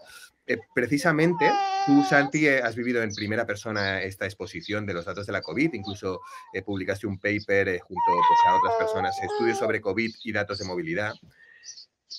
[0.73, 1.51] precisamente,
[1.85, 5.73] tú, Santi, has vivido en primera persona esta exposición de los datos de la COVID,
[5.73, 6.21] incluso
[6.65, 11.13] publicaste un paper junto pues, a otras personas, estudios sobre COVID y datos de movilidad.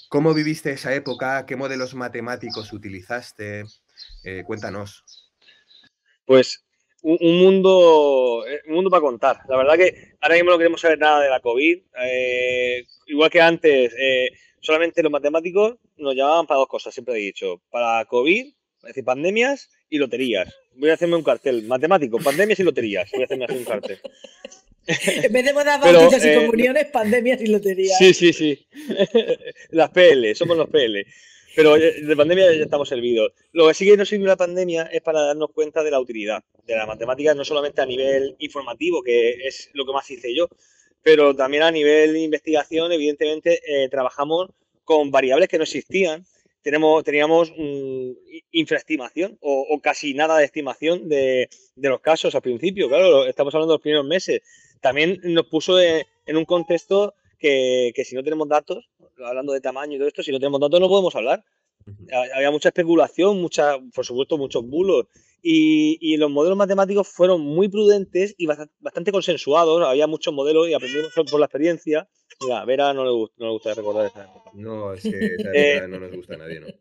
[0.08, 1.46] ¿Cómo viviste esa época?
[1.46, 3.64] ¿Qué modelos matemáticos utilizaste?
[4.26, 5.04] Eh, cuéntanos.
[6.24, 6.64] Pues
[7.02, 9.38] un, mundo, eh, un mundo para contar.
[9.48, 11.78] La verdad que ahora mismo no queremos saber nada de la COVID.
[12.02, 13.94] Eh, igual que antes,
[14.60, 17.62] solamente los matemáticos nos llamaban para dos cosas, siempre he dicho.
[17.70, 20.52] Para COVID, es decir, pandemias y loterías.
[20.74, 21.62] Voy a hacerme un cartel.
[21.62, 23.08] Matemático, pandemias y loterías.
[23.12, 24.00] Voy a hacerme así un cartel.
[24.88, 27.98] En vez de bodas, bautizos y comuniones, pandemias y loterías.
[27.98, 28.68] Sí, sí, sí.
[29.70, 31.04] Las PL, somos los PL.
[31.56, 33.32] Pero de pandemia ya estamos servidos.
[33.52, 36.44] Lo que sí que nos sirve la pandemia es para darnos cuenta de la utilidad
[36.66, 40.48] de la matemática, no solamente a nivel informativo, que es lo que más hice yo,
[41.02, 44.50] pero también a nivel de investigación, evidentemente, eh, trabajamos
[44.84, 46.26] con variables que no existían.
[46.62, 47.52] Tenemos, teníamos
[48.50, 52.88] infraestimación o, casi nada de estimación de los casos al principio.
[52.88, 54.42] Claro, estamos hablando de los primeros meses
[54.80, 58.88] también nos puso en un contexto que, si no tenemos datos,
[59.24, 61.44] hablando de tamaño y todo esto, si no tenemos datos no podemos hablar.
[62.34, 65.06] Había mucha especulación, mucha, por supuesto, muchos bulos.
[65.42, 69.86] Y, los modelos matemáticos fueron muy prudentes y bastante, consensuados.
[69.86, 72.08] Había muchos modelos y aprendimos por la experiencia.
[72.40, 74.50] Mira, a Vera no le, gusta, no le gusta recordar esa época.
[74.54, 76.66] No, es que esa época eh, no nos gusta a nadie, ¿no?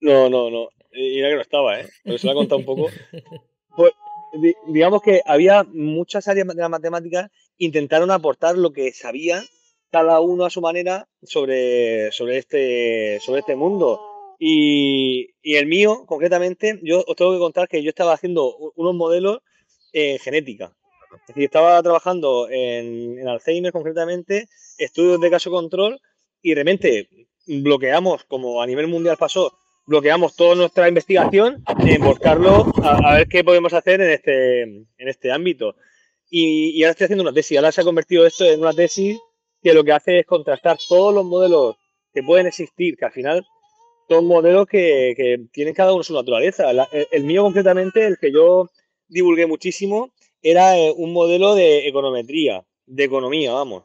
[0.00, 0.68] No, no, no.
[0.90, 1.88] Y era que no estaba, ¿eh?
[2.02, 2.88] Pero se lo ha contado un poco.
[3.76, 3.92] Pues,
[4.66, 9.44] digamos que había muchas áreas de la matemática intentaron aportar lo que sabían
[9.90, 14.00] cada uno a su manera sobre, sobre, este, sobre este mundo.
[14.38, 19.38] Y, el mío, concretamente, yo os tengo que contar que yo estaba haciendo unos modelos
[19.92, 20.74] en genética.
[21.12, 26.00] Es decir, estaba trabajando en, Alzheimer concretamente, estudios de caso control
[26.40, 27.08] y de repente
[27.46, 29.52] bloqueamos, como a nivel mundial pasó,
[29.86, 35.32] bloqueamos toda nuestra investigación en buscarlo a, ver qué podemos hacer en este, en este
[35.32, 35.76] ámbito.
[36.30, 37.58] Y, ahora estoy haciendo una tesis.
[37.58, 39.18] Ahora se ha convertido esto en una tesis
[39.62, 41.76] que lo que hace es contrastar todos los modelos
[42.12, 43.46] que pueden existir, que al final
[44.08, 46.70] son modelos que, tienen cada uno su naturaleza.
[47.10, 48.70] el, mío concretamente, el que yo
[49.08, 53.84] divulgué muchísimo, era eh, un modelo de econometría, de economía, vamos.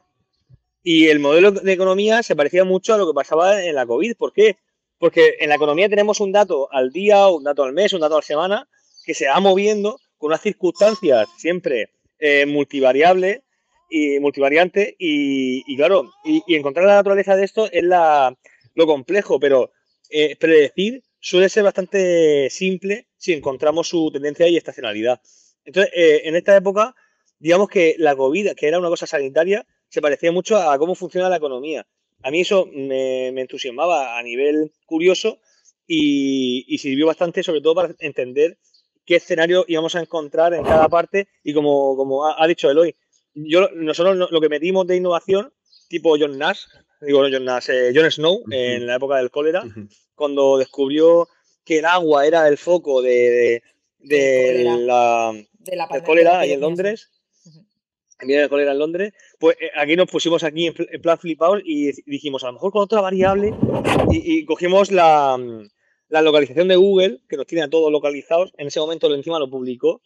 [0.82, 4.16] Y el modelo de economía se parecía mucho a lo que pasaba en la COVID.
[4.16, 4.56] ¿Por qué?
[4.98, 8.14] Porque en la economía tenemos un dato al día, un dato al mes, un dato
[8.14, 8.68] a la semana,
[9.04, 13.42] que se va moviendo con unas circunstancias siempre eh, multivariables
[13.88, 19.72] y multivariante y, claro, y, encontrar la naturaleza de esto es lo complejo, pero
[20.10, 25.20] eh, predecir suele ser bastante simple si encontramos su tendencia y estacionalidad.
[25.64, 26.94] Entonces, eh, en esta época,
[27.38, 31.28] digamos que la COVID, que era una cosa sanitaria, se parecía mucho a cómo funciona
[31.28, 31.86] la economía
[32.22, 35.38] a mí eso me, entusiasmaba a nivel curioso
[35.86, 38.58] y, sirvió bastante, sobre todo para entender
[39.04, 41.28] qué escenario íbamos a encontrar en cada parte.
[41.42, 42.94] Y como, como ha, dicho Eloy,
[43.34, 45.52] yo, nosotros lo que metimos de innovación,
[45.88, 46.64] tipo John Nash,
[47.00, 49.64] digo John Nash, eh, John Snow, en la época del cólera,
[50.14, 51.28] cuando descubrió
[51.64, 53.62] que el agua era el foco de,
[54.00, 57.10] la, del cólera ahí en Londres,
[58.26, 61.92] viene el cólera en Londres, pues eh, aquí nos pusimos aquí en, plan flipado y
[62.10, 63.54] dijimos, a lo mejor con otra variable,
[64.10, 65.38] y, cogimos la,
[66.08, 69.48] la, localización de Google, que nos tiene a todos localizados, en ese momento encima lo
[69.48, 70.00] publicó,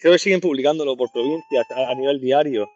[0.00, 2.68] creo que siguen publicándolo por provincias a, nivel diario,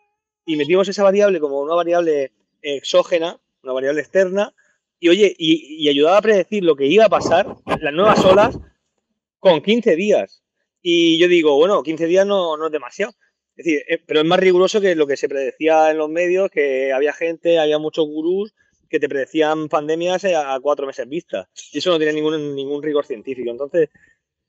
[0.46, 4.54] y metimos esa variable como una variable exógena, una variable externa,
[5.00, 8.58] y oye, y, ayudaba a predecir lo que iba a pasar, las nuevas olas,
[9.38, 10.42] con 15 días.
[10.82, 13.12] Y yo digo, bueno, 15 días no, no es demasiado.
[13.58, 16.48] Es decir, eh, pero es más riguroso que lo que se predecía en los medios,
[16.48, 18.54] que había gente, había muchos gurús
[18.88, 21.48] que te predecían pandemias a cuatro meses vista.
[21.72, 23.50] Y eso no tiene ningún, ningún rigor científico.
[23.50, 23.90] Entonces,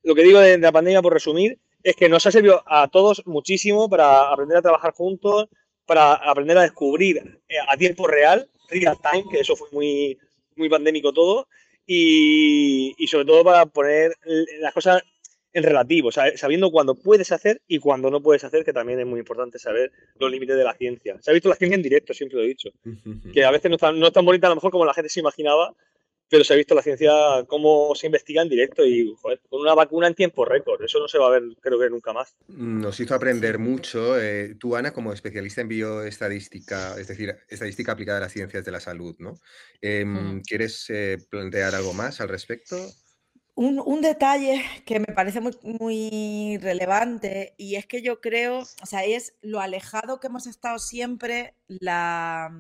[0.04, 3.24] lo que digo de, la pandemia, por resumir, es que nos ha servido a todos
[3.26, 5.50] muchísimo para aprender a trabajar juntos,
[5.88, 10.19] para aprender a descubrir eh, a tiempo real, real time, que eso fue muy,
[10.56, 11.48] muy pandémico todo,
[11.88, 14.13] y sobre todo para poner
[14.60, 15.02] las cosas
[15.51, 19.19] en relativo, sabiendo cuándo puedes hacer y cuándo no puedes hacer, que también es muy
[19.19, 21.17] importante saber los límites de la ciencia.
[21.21, 22.69] Se ha visto la ciencia en directo, siempre lo he dicho,
[23.33, 25.09] que a veces no es tan, no tan bonita a lo mejor como la gente
[25.09, 25.73] se imaginaba,
[26.29, 27.12] pero se ha visto la ciencia
[27.47, 30.81] cómo se investiga en directo y joder, con una vacuna en tiempo récord.
[30.83, 32.35] Eso no se va a ver, creo que nunca más.
[32.47, 34.19] Nos hizo aprender mucho.
[34.21, 38.71] Eh, tú, Ana, como especialista en bioestadística, es decir, estadística aplicada a las ciencias de
[38.71, 39.39] la salud, ¿no?
[39.81, 42.75] Em, ¿Quieres eh, plantear algo más al respecto?
[43.55, 49.03] Un, detalle que me parece muy, muy, relevante y es que yo creo, o sea,
[49.03, 52.51] es lo alejado que hemos estado siempre la,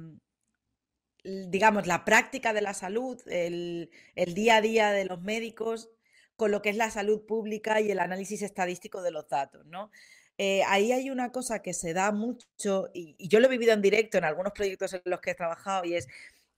[1.23, 5.89] digamos, la práctica de la salud, el, día a día de los médicos
[6.35, 9.91] con lo que es la salud pública y el análisis estadístico de los datos, ¿no?
[10.37, 13.81] Eh, ahí hay una cosa que se da mucho, y, yo lo he vivido en
[13.81, 16.07] directo en algunos proyectos en los que he trabajado, y es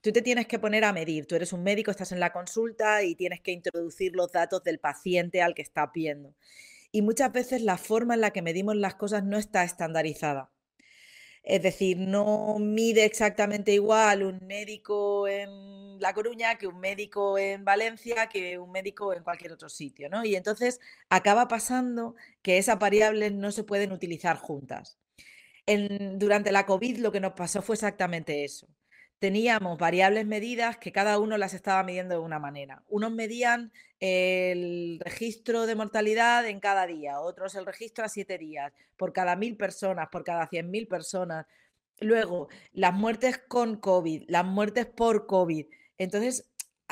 [0.01, 1.27] tú te tienes que poner a medir.
[1.27, 4.79] Tú eres un médico, estás en la consulta y tienes que introducir los datos del
[4.79, 6.35] paciente al que está viendo.
[6.91, 10.51] Y muchas veces la forma en la que medimos las cosas no está estandarizada.
[11.43, 17.65] Es decir, no mide exactamente igual un médico en La Coruña que un médico en
[17.65, 20.23] Valencia que un médico en cualquier otro sitio, ¿no?
[20.23, 24.97] Y entonces acaba pasando que esas variables no se pueden utilizar juntas.
[26.17, 28.67] durante la COVID lo que nos pasó fue exactamente eso
[29.21, 32.83] teníamos variables medidas que cada uno las estaba midiendo de una manera.
[32.87, 38.73] Unos medían el registro de mortalidad en cada día, otros el registro a siete días,
[38.97, 41.45] por cada mil personas, por cada cien mil personas.
[41.99, 45.67] Luego, las muertes con COVID, las muertes por COVID.
[45.99, 46.50] Entonces,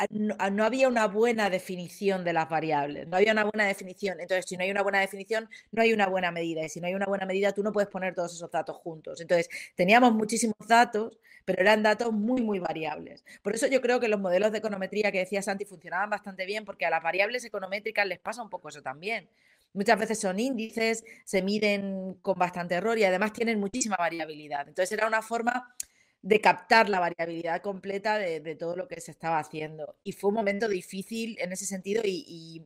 [0.09, 4.19] no, había una buena definición de las variables, no había una buena definición.
[4.19, 6.63] Entonces, si no hay una buena definición, no hay una buena medida.
[6.63, 9.21] Y si no hay una buena medida, tú no puedes poner todos esos datos juntos.
[9.21, 13.23] Entonces, teníamos muchísimos datos, pero eran datos muy, muy variables.
[13.41, 16.65] Por eso yo creo que los modelos de econometría que decía Santi funcionaban bastante bien,
[16.65, 19.29] porque a las variables econométricas les pasa un poco eso también.
[19.73, 24.67] Muchas veces son índices, se miden con bastante error y además tienen muchísima variabilidad.
[24.67, 25.75] Entonces era una forma
[26.21, 29.97] de captar la variabilidad completa de, todo lo que se estaba haciendo.
[30.03, 32.65] Y fue un momento difícil en ese sentido y,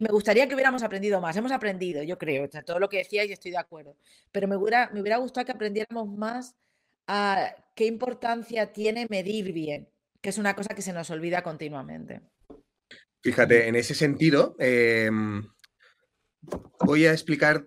[0.00, 1.36] me gustaría que hubiéramos aprendido más.
[1.36, 3.96] Hemos aprendido, yo creo, todo lo que decíais y estoy de acuerdo.
[4.30, 6.54] Pero me hubiera, me hubiera gustado que aprendiéramos más
[7.06, 9.88] a qué importancia tiene medir bien,
[10.20, 12.20] que es una cosa que se nos olvida continuamente.
[13.20, 15.48] Fíjate, en ese sentido, em,
[16.84, 17.66] voy a explicar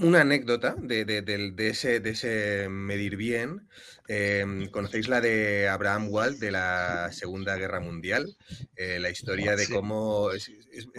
[0.00, 1.22] una anécdota de,
[1.68, 3.68] ese, medir bien.
[4.08, 8.36] Em, conocéis la de Abraham Wald de la Segunda Guerra Mundial,
[8.74, 10.50] eh, la historia de cómo es,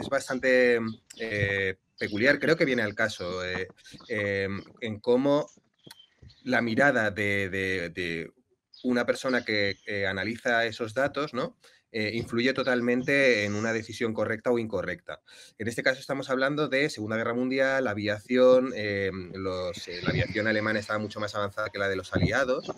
[0.10, 0.80] bastante
[1.18, 3.68] eh, peculiar, creo que viene al caso, eh,
[4.08, 5.50] em, en cómo
[6.44, 8.32] la mirada de,
[8.84, 9.76] una persona que,
[10.08, 11.58] analiza esos datos, ¿no?
[11.94, 15.20] Eh, influye totalmente en una decisión correcta o incorrecta.
[15.58, 20.80] En este caso estamos hablando de Segunda Guerra Mundial, aviación, eh, eh, la aviación alemana
[20.80, 22.72] estaba mucho más avanzada que la de los aliados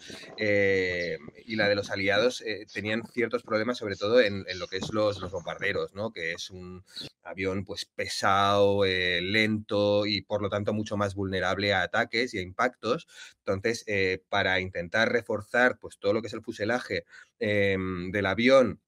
[1.46, 5.20] y la de los aliados tenían ciertos problemas sobre todo en, lo que es los,
[5.20, 6.12] los bombarderos, ¿no?
[6.12, 6.84] que es un
[7.24, 12.42] avión pues pesado, lento y por lo tanto mucho más vulnerable a ataques y a
[12.42, 13.08] impactos.
[13.46, 13.86] Entonces,
[14.30, 17.06] para intentar reforzar pues todo lo que es el fuselaje
[17.40, 18.80] em, del avión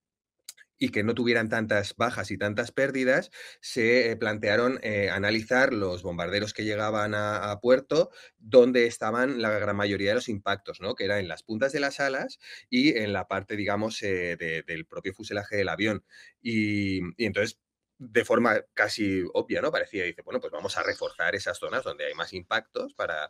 [0.77, 6.03] y que no tuvieran tantas bajas y tantas pérdidas, se eh, plantearon eh, analizar los
[6.03, 10.95] bombarderos que llegaban a, puerto, donde estaban la gran mayoría de los impactos, ¿no?
[10.95, 14.85] que era en las puntas de las alas y en la parte, digamos, eh, del
[14.85, 16.03] propio fuselaje del avión.
[16.41, 17.59] Y, y entonces
[17.97, 19.71] de forma casi obvia, ¿no?
[19.71, 23.29] Parecía, dice, bueno, pues vamos a reforzar esas zonas donde hay más impactos para...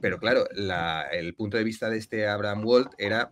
[0.00, 0.48] Pero claro,
[1.12, 3.30] el punto de vista de este Abraham Walt era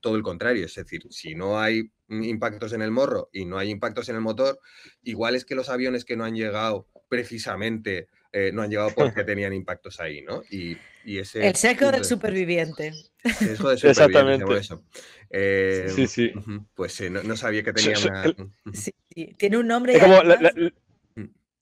[0.00, 3.68] todo el contrario, es decir, si no hay impactos en el morro y no hay
[3.70, 4.58] impactos en el motor,
[5.02, 9.24] igual es que los aviones que no han llegado precisamente eh, no han llegado porque
[9.24, 10.42] tenían impactos ahí, ¿no?
[10.50, 12.92] Y, ese el seco del superviviente.
[13.24, 14.84] El seco del superviviente, por eso.
[15.30, 16.32] Eh, sí, sí.
[16.74, 18.34] Pues eh, no, sabía que tenía una...
[18.74, 18.92] Sí,
[19.38, 19.96] tiene un nombre.
[19.96, 20.52] La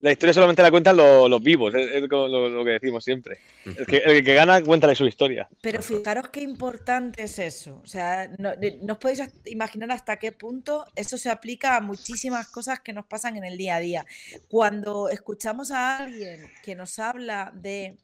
[0.02, 3.38] historia solamente la cuentan los, vivos, es, lo, que decimos siempre.
[3.64, 5.48] El que, gana, cuéntale su historia.
[5.60, 7.80] Pero fijaros qué importante es eso.
[7.82, 12.48] O sea, no, no, os podéis imaginar hasta qué punto eso se aplica a muchísimas
[12.48, 14.06] cosas que nos pasan en el día a día.
[14.48, 17.96] Cuando escuchamos a alguien que nos habla de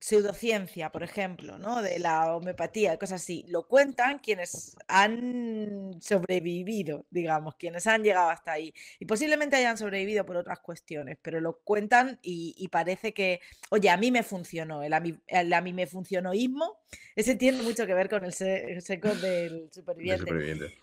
[0.00, 1.82] pseudociencia, por ejemplo, ¿no?
[1.82, 8.52] de la homeopatía, cosas así, lo cuentan quienes han sobrevivido, digamos, quienes han llegado hasta
[8.52, 8.74] ahí.
[8.98, 13.96] Y posiblemente hayan sobrevivido por otras cuestiones, pero lo cuentan y, parece que, oye, a
[13.96, 16.78] mí me funcionó, el a mí, me funcionóismo,
[17.14, 20.78] ese tiene mucho que ver con el, seco del superviviente.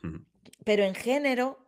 [0.64, 1.63] Pero en género,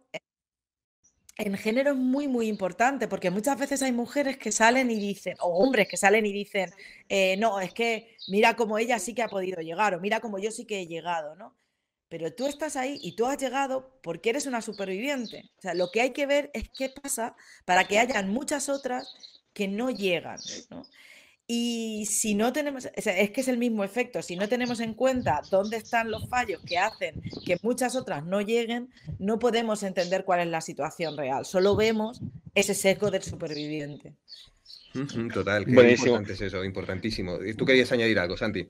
[1.38, 5.36] en género es muy, muy importante, porque muchas veces hay mujeres que salen y dicen,
[5.39, 6.71] o hombres que salen y dicen,
[7.10, 10.39] eh, no, es que mira cómo ella sí que ha podido llegar, o mira cómo
[10.39, 11.56] yo sí que he llegado, ¿no?
[12.08, 15.52] Pero tú estás ahí y tú has llegado porque eres una superviviente.
[15.58, 19.13] O sea, lo que hay que ver es qué pasa para que hayan muchas otras
[19.54, 20.84] que no llegan, ¿no?
[21.47, 25.43] Y si no tenemos, es que es el mismo efecto, si no tenemos en cuenta
[25.51, 30.39] dónde están los fallos que hacen que muchas otras no lleguen, no podemos entender cuál
[30.39, 32.19] es la situación real, solo vemos
[32.55, 34.13] ese sesgo del superviviente.
[35.31, 37.38] Total, qué importante es eso, importantísimo.
[37.55, 38.67] ¿Tú querías añadir algo, Santi?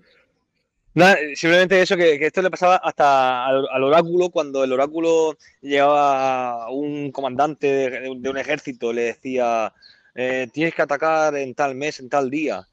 [0.96, 6.72] Nada, simplemente eso, que, esto le pasaba hasta al, oráculo, cuando el oráculo llegaba a
[6.72, 9.72] un comandante de un ejército, le decía,
[10.16, 12.68] eh, tienes que atacar en tal mes, en tal día.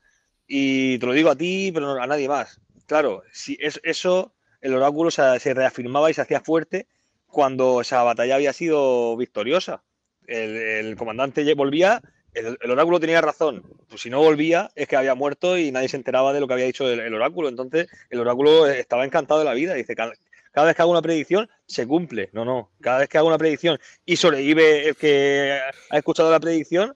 [0.46, 2.60] Y te lo digo a ti, pero no a nadie más.
[2.86, 6.86] Claro, si es, eso, el oráculo se, reafirmaba y se hacía fuerte
[7.26, 9.82] cuando esa batalla había sido victoriosa.
[10.26, 12.00] El, comandante volvía,
[12.32, 13.62] el, oráculo tenía razón.
[13.88, 16.54] Pues si no volvía, es que había muerto y nadie se enteraba de lo que
[16.54, 17.48] había dicho el, oráculo.
[17.48, 19.74] Entonces, el oráculo estaba encantado de la vida.
[19.74, 20.12] Dice, cada,
[20.52, 22.28] cada vez que hago una predicción, se cumple.
[22.32, 22.70] No, no.
[22.80, 25.58] Cada vez que hago una predicción y sobrevive el que
[25.90, 26.94] ha escuchado la predicción,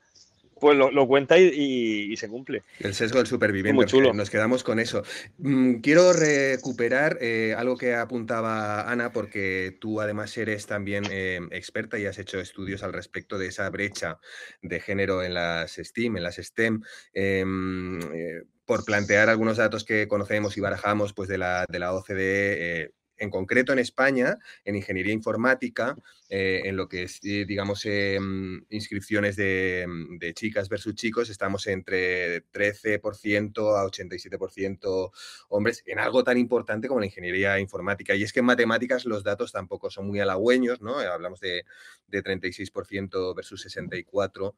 [0.58, 2.62] pues lo, cuenta y, se cumple.
[2.80, 3.74] El sesgo del superviviente.
[3.74, 4.14] Muy chulo.
[4.14, 5.02] Nos quedamos con eso.
[5.38, 11.98] Mm, quiero recuperar eh, algo que apuntaba Ana, porque tú además eres también eh, experta
[11.98, 14.18] y has hecho estudios al respecto de esa brecha
[14.62, 16.82] de género en las STEAM, en las STEM.
[17.12, 21.92] Em, eh, por plantear algunos datos que conocemos y barajamos pues, de, la, de la
[21.92, 25.96] OCDE, en concreto en España, en ingeniería informática,
[26.28, 31.66] eh, en lo que es, eh, digamos, em, inscripciones mm, de, chicas versus chicos, estamos
[31.68, 35.12] entre 13% a 87%
[35.48, 38.14] hombres en algo tan importante como la ingeniería informática.
[38.14, 40.98] Y es que en matemáticas los datos tampoco son muy halagüeños, ¿no?
[40.98, 41.64] Hablamos de,
[42.08, 44.54] de 36% versus 64%.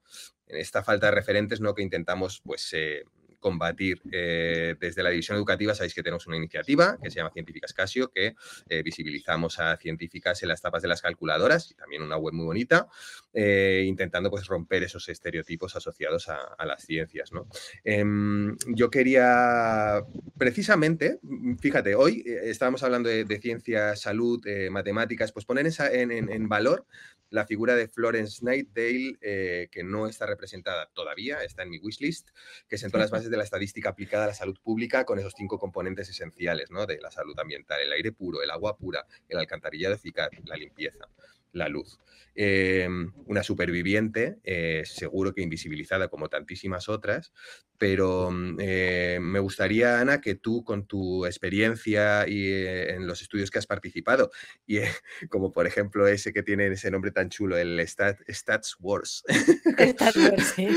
[0.49, 1.75] En esta falta de referentes, ¿no?
[1.75, 3.05] Que intentamos, pues, eh,
[3.39, 5.75] combatir eh, desde la división educativa.
[5.75, 8.35] Sabéis que tenemos una iniciativa que se llama Científicas Casio, que
[8.69, 12.47] eh, visibilizamos a científicas en las tapas de las calculadoras y también una web muy
[12.47, 12.89] bonita,
[13.33, 17.33] eh, intentando pues romper esos estereotipos asociados a, las ciencias.
[17.33, 17.49] ¿no?
[17.85, 20.03] Em, yo quería,
[20.37, 21.19] precisamente,
[21.61, 26.87] fíjate, hoy estábamos hablando de, ciencia, salud, matemáticas, pues poner en, en valor
[27.31, 32.31] la figura de Florence Nightingale, eh, que no está representada todavía, está en mi wishlist,
[32.69, 35.59] que sentó las bases de la estadística aplicada a la salud pública con esos cinco
[35.59, 36.87] componentes esenciales, ¿no?
[36.87, 41.09] De la salud ambiental, el aire puro, el agua pura, el alcantarillado eficaz, la limpieza
[41.53, 41.99] la luz.
[42.41, 47.33] Em, una superviviente, eh, seguro que invisibilizada como tantísimas otras,
[47.79, 53.23] pero mm, eh, me gustaría, Ana, que tú con tu experiencia y eh, en los
[53.23, 54.31] estudios que has participado,
[54.69, 54.79] y
[55.31, 59.25] como por ejemplo ese que tiene ese nombre tan chulo, el Stats Wars,
[59.93, 60.69] Stats Wars, sí.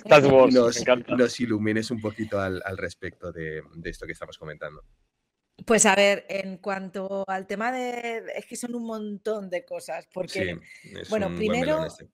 [0.00, 4.84] Stats Wars nos, nos, ilumines un poquito al, respecto de esto que estamos comentando.
[5.66, 10.06] Pues a ver, en cuanto al tema de, es que son un montón de cosas,
[10.12, 10.58] porque,
[11.08, 12.08] bueno, primero, este.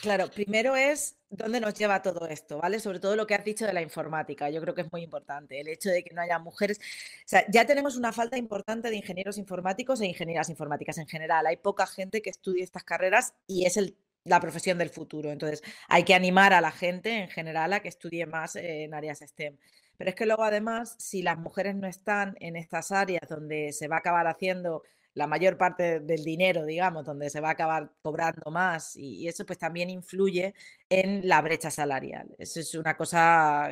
[0.00, 2.80] claro, primero es dónde nos lleva todo esto, ¿vale?
[2.80, 5.60] Sobre todo lo que has dicho de la informática, yo creo que es muy importante,
[5.60, 8.96] el hecho de que no haya mujeres, o sea, ya tenemos una falta importante de
[8.96, 13.66] ingenieros informáticos e ingenieras informáticas en general, hay poca gente que estudie estas carreras y
[13.66, 15.30] es el la profesión del futuro.
[15.30, 19.20] Entonces, hay que animar a la gente en general a que estudie más en áreas
[19.20, 19.56] STEM.
[19.96, 23.88] Pero es que luego además, si las mujeres no están en estas áreas donde se
[23.88, 24.82] va a acabar haciendo
[25.14, 29.44] la mayor parte del dinero, digamos, donde se va a acabar cobrando más y, eso
[29.44, 30.54] pues también influye
[30.88, 32.34] en la brecha salarial.
[32.38, 33.68] Eso es una cosa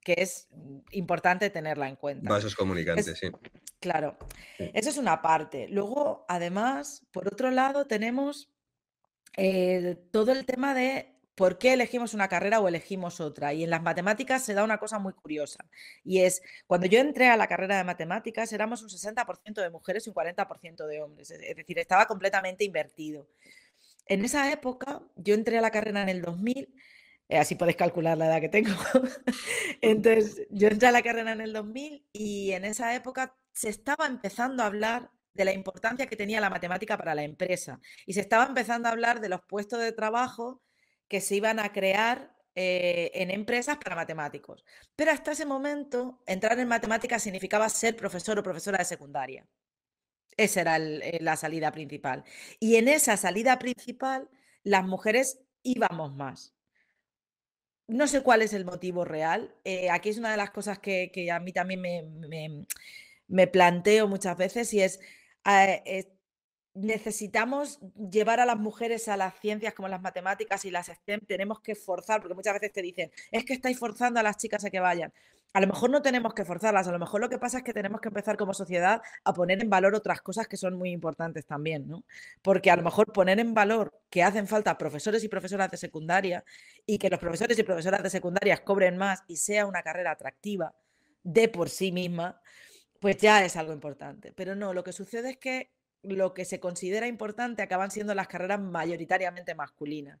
[0.00, 0.48] que es
[0.90, 2.28] importante tenerla en cuenta.
[2.28, 3.30] Vasos comunicantes, sí.
[3.80, 4.16] Claro,
[4.58, 5.68] eso es una parte.
[5.68, 8.50] Luego, además, por otro lado, tenemos
[9.36, 13.54] eh, todo el tema de por qué elegimos una carrera o elegimos otra.
[13.54, 15.64] Y en las matemáticas se da una cosa muy curiosa.
[16.02, 20.04] Y es, cuando yo entré a la carrera de matemáticas, éramos un 60% de mujeres
[20.04, 21.30] y un 40% de hombres.
[21.30, 23.28] Es decir, estaba completamente invertido.
[24.06, 26.74] En esa época, yo entré a la carrera en el 2000,
[27.28, 28.72] eh, así podéis calcular la edad que tengo.
[29.80, 34.06] Entonces, yo entré a la carrera en el 2000 y en esa época se estaba
[34.06, 38.20] empezando a hablar de la importancia que tenía la matemática para la empresa y se
[38.20, 40.62] estaba empezando a hablar de los puestos de trabajo
[41.08, 44.64] que se iban a crear eh, en empresas para matemáticos.
[44.96, 49.46] Pero hasta ese momento, entrar en matemáticas significaba ser profesor o profesora de secundaria.
[50.36, 52.24] Esa era eh, la salida principal.
[52.60, 54.28] Y en esa salida principal,
[54.62, 56.54] las mujeres íbamos más.
[57.86, 59.54] No sé cuál es el motivo real.
[59.64, 62.66] Eh, aquí es una de las cosas que, a mí también me,
[63.28, 65.00] me, planteo muchas veces y es,
[66.80, 71.60] necesitamos llevar a las mujeres a las ciencias como las matemáticas y las STEM, tenemos
[71.60, 74.70] que forzar, porque muchas veces te dicen, es que estáis forzando a las chicas a
[74.70, 75.12] que vayan.
[75.54, 77.72] A lo mejor no tenemos que forzarlas, a lo mejor lo que pasa es que
[77.72, 81.46] tenemos que empezar como sociedad a poner en valor otras cosas que son muy importantes
[81.46, 82.04] también, ¿no?
[82.42, 86.44] Porque a lo mejor poner en valor que hacen falta profesores y profesoras de secundaria
[86.86, 90.74] y que los profesores y profesoras de secundaria cobren más y sea una carrera atractiva
[91.22, 92.40] de por sí misma,
[93.00, 94.32] pues ya es algo importante.
[94.34, 95.70] Pero no, lo que sucede es que
[96.02, 100.18] lo que se considera importante acaban siendo las carreras mayoritariamente masculinas.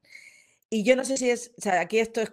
[0.70, 2.30] Y yo no sé si es, o sea, aquí esto es,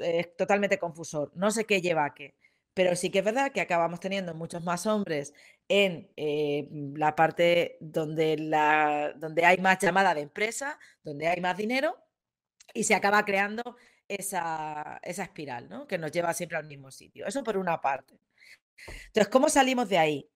[0.00, 2.34] es totalmente confusor, no sé qué lleva a qué,
[2.74, 5.32] pero sí que es verdad que acabamos teniendo muchos más hombres
[5.68, 11.56] en eh, la parte donde, la, donde hay más llamada de empresa, donde hay más
[11.56, 11.96] dinero,
[12.74, 13.62] y se acaba creando
[14.06, 15.86] esa, esa espiral, ¿no?
[15.86, 17.26] Que nos lleva siempre al mismo sitio.
[17.26, 18.18] Eso por una parte.
[19.06, 20.30] Entonces, ¿cómo salimos de ahí?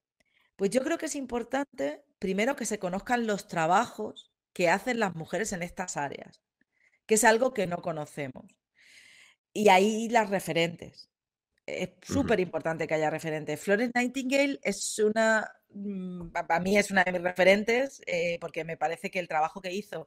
[0.57, 5.17] Pues yo creo que es importante, primero, que se conozcan los trabajos que hacen las
[5.17, 6.41] mujeres en estas áreas,
[7.05, 8.45] que es algo que no conocemos.
[9.53, 11.11] Y ahí las referentes.
[11.67, 13.61] Es súper importante que haya referentes.
[13.61, 18.77] Florence Nightingale es una, mm, para mí es una de mis referentes, eh, porque me
[18.77, 20.07] parece que el trabajo que hizo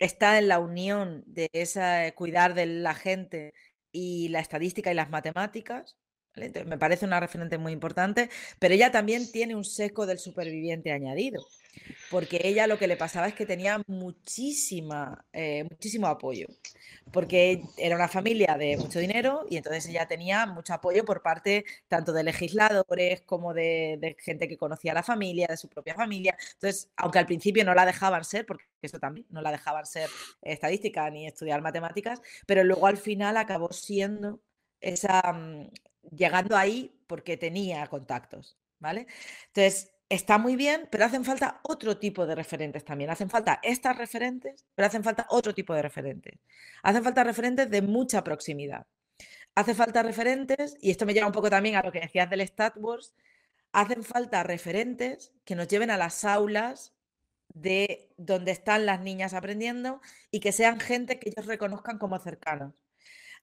[0.00, 3.54] está en la unión de esa cuidar de la gente
[3.92, 5.96] y la estadística y las matemáticas
[6.34, 11.46] me parece una referente muy importante, pero ella también tiene un seco del superviviente añadido,
[12.10, 16.46] porque ella lo que le pasaba es que tenía muchísima, eh, muchísimo apoyo,
[17.12, 21.64] porque era una familia de mucho dinero y entonces ella tenía mucho apoyo por parte
[21.88, 25.94] tanto de legisladores como de, de gente que conocía a la familia, de su propia
[25.94, 26.36] familia.
[26.54, 30.08] Entonces, aunque al principio no la dejaban ser, porque eso también, no la dejaban ser
[30.40, 34.40] estadística ni estudiar matemáticas, pero luego al final acabó siendo
[34.82, 35.66] mm,
[36.16, 39.06] llegando ahí porque tenía contactos, ¿vale?
[39.48, 43.10] Entonces, está muy bien, pero hacen falta otro tipo de referentes también.
[43.10, 46.38] Hacen falta estas referentes, pero hacen falta otro tipo de referentes.
[46.82, 48.86] Hacen falta referentes de mucha proximidad.
[49.54, 52.46] Hace falta referentes, y esto me lleva un poco también a lo que decías del
[52.46, 53.14] Stat Wars,
[53.72, 56.94] hacen falta referentes que nos lleven a las aulas
[57.54, 62.74] de donde están las niñas aprendiendo y que sean gente que ellos reconozcan como cercanos.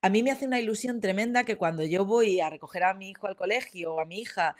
[0.02, 3.10] A mí me hace una ilusión tremenda que cuando yo voy a recoger a mi
[3.10, 4.56] hijo al colegio o a mi hija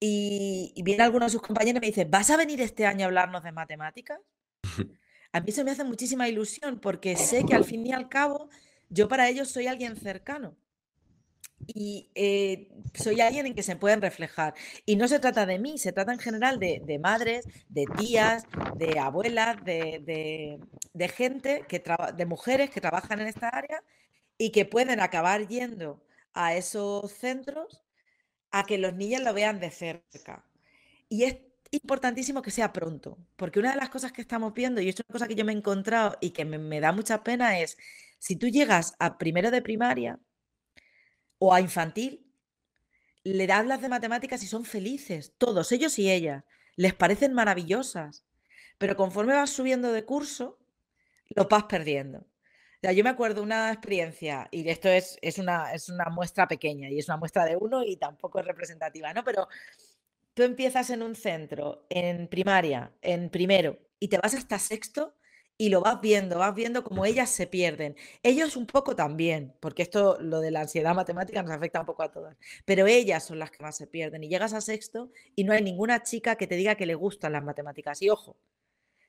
[0.00, 3.06] y, viene alguno de sus compañeros y me dice, ¿vas a venir este año a
[3.06, 4.18] hablarnos de matemáticas?
[5.34, 8.50] A mí eso me hace muchísima ilusión porque sé que al fin y al cabo
[8.90, 10.58] yo para ellos soy alguien cercano
[11.66, 14.52] y eh, soy alguien en que se pueden reflejar.
[14.84, 18.44] Y no se trata de mí, se trata en general de, madres, de tías,
[18.76, 20.60] de abuelas, de,
[20.92, 21.82] de gente, que
[22.14, 23.82] de mujeres que trabajan en esta área
[24.42, 27.80] y que pueden acabar yendo a esos centros
[28.50, 30.44] a que los niños lo vean de cerca.
[31.08, 31.36] Y es
[31.70, 35.12] importantísimo que sea pronto, porque una de las cosas que estamos viendo, y es una
[35.12, 37.78] cosa que yo me he encontrado y que me, da mucha pena, es
[38.18, 40.18] si tú llegas a primero de primaria
[41.38, 42.26] o a infantil,
[43.22, 46.42] le das las de matemáticas y son felices, todos, ellos y ellas,
[46.74, 48.24] les parecen maravillosas,
[48.78, 50.58] pero conforme vas subiendo de curso,
[51.28, 52.26] lo vas perdiendo
[52.90, 56.98] yo me acuerdo una experiencia, y esto es, es, una, es una muestra pequeña y
[56.98, 59.22] es una muestra de uno y tampoco es representativa, ¿no?
[59.22, 59.46] Pero
[60.34, 65.14] tú empiezas en un centro, en primaria, en primero, y te vas hasta sexto
[65.56, 67.94] y lo vas viendo, vas viendo cómo ellas se pierden.
[68.24, 72.02] Ellos un poco también, porque esto, lo de la ansiedad matemática nos afecta un poco
[72.02, 74.24] a todas, pero ellas son las que más se pierden.
[74.24, 77.32] Y llegas a sexto y no hay ninguna chica que te diga que le gustan
[77.32, 78.02] las matemáticas.
[78.02, 78.36] Y ojo,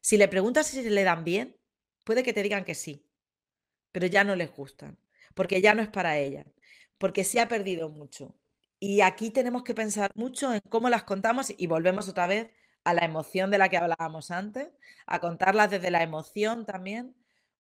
[0.02, 1.58] si le preguntas si se le dan bien,
[2.06, 3.04] puede que te digan que sí,
[3.94, 4.98] pero ya no les gustan,
[5.34, 6.46] porque ya no es para ellas,
[6.98, 8.36] porque se ha perdido mucho.
[8.80, 12.50] Y aquí tenemos que pensar mucho en cómo las contamos y volvemos otra vez
[12.84, 14.68] a la emoción de la que hablábamos antes,
[15.06, 17.16] a contarlas desde la emoción también,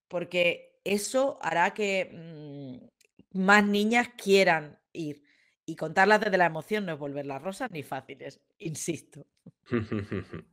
[0.09, 5.23] porque eso hará que mm, más niñas quieran ir.
[5.65, 9.25] Y contarlas desde la emoción no es volverlas rosas ni fáciles, insisto.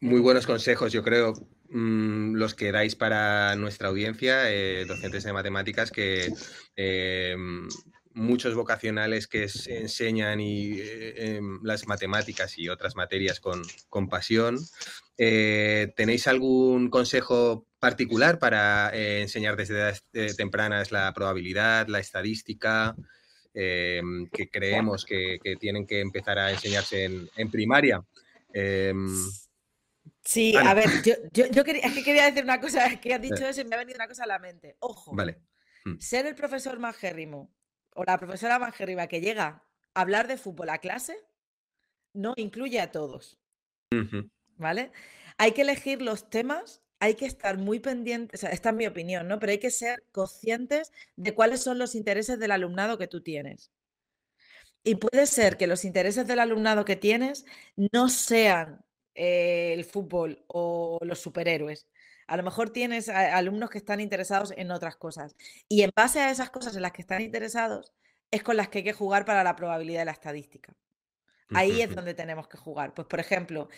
[0.00, 1.32] Muy buenos consejos, yo creo,
[1.70, 6.32] mm, los que dais para nuestra audiencia, eh, docentes de matemáticas, que
[6.76, 7.36] eh,
[8.14, 14.58] muchos vocacionales que se enseñan eh, em, las matemáticas y otras materias con, con pasión.
[15.16, 22.96] ¿Tenéis algún consejo particular para enseñar desde edades tempranas la probabilidad, la estadística?
[23.54, 28.02] Em, que creemos que, tienen que empezar a enseñarse en, en primaria.
[28.52, 29.06] Em,
[30.24, 30.88] Sí, a ver,
[31.32, 33.78] yo, quería, es que quería decir una cosa, que has dicho eso y me ha
[33.78, 34.76] venido una cosa a la mente.
[34.80, 35.40] Ojo, vale.
[35.84, 35.98] Mm.
[35.98, 37.52] ser el profesor más gérrimo
[37.94, 39.64] o la profesora más gérrima que llega
[39.94, 41.16] a hablar de fútbol a clase
[42.12, 43.38] no incluye a todos.
[44.56, 44.92] ¿Vale?
[45.38, 48.86] hay que elegir los temas, hay que estar muy pendientes, o sea, esta es mi
[48.86, 49.38] opinión, ¿no?
[49.38, 53.72] Pero hay que ser conscientes de cuáles son los intereses del alumnado que tú tienes.
[54.84, 57.44] Y puede ser que los intereses del alumnado que tienes
[57.76, 58.84] no sean
[59.14, 61.86] eh, el fútbol o los superhéroes.
[62.26, 65.36] A lo mejor tienes alumnos que están interesados en otras cosas.
[65.68, 67.92] Y en base a esas cosas en las que están interesados,
[68.30, 70.74] es con las que hay que jugar para la probabilidad de la estadística.
[71.54, 72.94] Ahí es donde tenemos que jugar.
[72.94, 73.68] Pues, por ejemplo,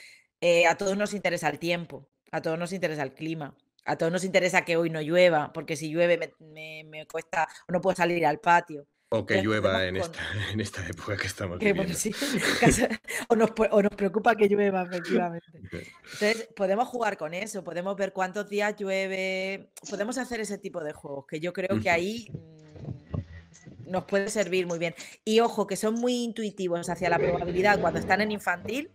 [0.41, 4.12] eh, a todos nos interesa el tiempo, a todos nos interesa el clima, a todos
[4.12, 8.24] nos interesa que hoy no llueva, porque si llueve me, cuesta o no puedo salir
[8.26, 8.87] al patio.
[9.14, 10.18] O que llueva en, esta,
[10.52, 11.84] en esta época que estamos viviendo.
[13.28, 15.46] o, nos, preocupa que llueva, efectivamente.
[15.62, 20.92] Entonces, podemos jugar con eso, podemos ver cuántos días llueve, podemos hacer ese tipo de
[20.92, 24.94] juegos, que yo creo que ahí mm, nos puede servir muy bien.
[25.24, 28.90] Y ojo, que son muy intuitivos hacia la probabilidad cuando están en infantil,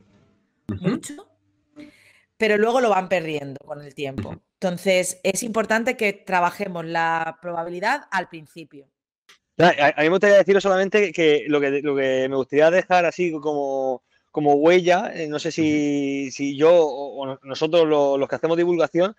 [0.81, 1.29] mucho,
[2.37, 4.35] pero luego lo van perdiendo con el tiempo.
[4.61, 8.89] Entonces, es importante que trabajemos la probabilidad al principio.
[9.59, 13.31] A, mí me gustaría decir solamente que lo, que lo que me gustaría dejar así
[13.31, 19.17] como, como huella, eh, no sé si, si yo o, nosotros los que hacemos divulgación,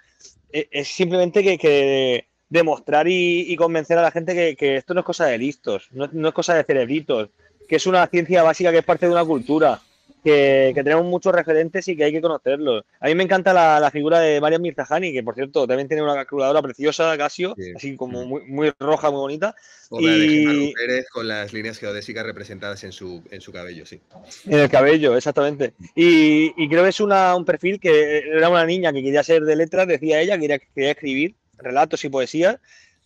[0.50, 5.26] eh, es simplemente que, demostrar y, convencer a la gente que, esto no es cosa
[5.26, 7.28] de listos, no, no, es cosa de cerebritos,
[7.68, 9.80] que es una ciencia básica que es parte de una cultura
[10.22, 12.84] que, tenemos muchos referentes y que hay que conocerlos.
[13.00, 16.14] A mí me encanta la, figura de Marian Mirtajani, que por cierto también tiene una
[16.14, 19.54] calculadora preciosa, Casio, así como muy, muy, roja, muy bonita.
[19.90, 24.00] O la de Pérez con las líneas geodésicas representadas en su, en su cabello, sí.
[24.46, 25.74] En el cabello, exactamente.
[25.94, 29.56] Y, creo que es una, un perfil que era una niña que quería ser de
[29.56, 32.58] letras, decía ella, que quería, quería escribir relatos y poesías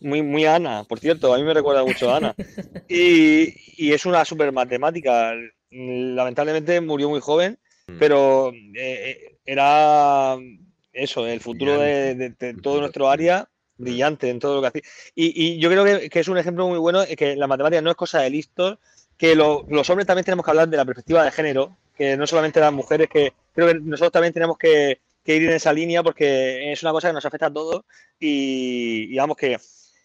[0.04, 2.34] muy, muy Ana, por cierto, a mí me recuerda mucho a Ana.
[2.88, 5.32] Y, y es una super matemática
[5.74, 7.58] lamentablemente murió muy joven,
[7.88, 7.98] mm.
[7.98, 10.36] pero eh, eh, era
[10.92, 14.82] eso, el futuro de, todo nuestro área brillante en todo lo que hacía.
[15.14, 18.20] Y, yo creo que, es un ejemplo muy bueno, que la matemática no es cosa
[18.20, 18.78] de listos,
[19.16, 22.60] que los hombres también tenemos que hablar de la perspectiva de género, que no solamente
[22.60, 26.82] las mujeres, que creo que nosotros también tenemos que, ir en esa línea porque es
[26.82, 27.84] una cosa que nos afecta a todos
[28.20, 29.58] y digamos que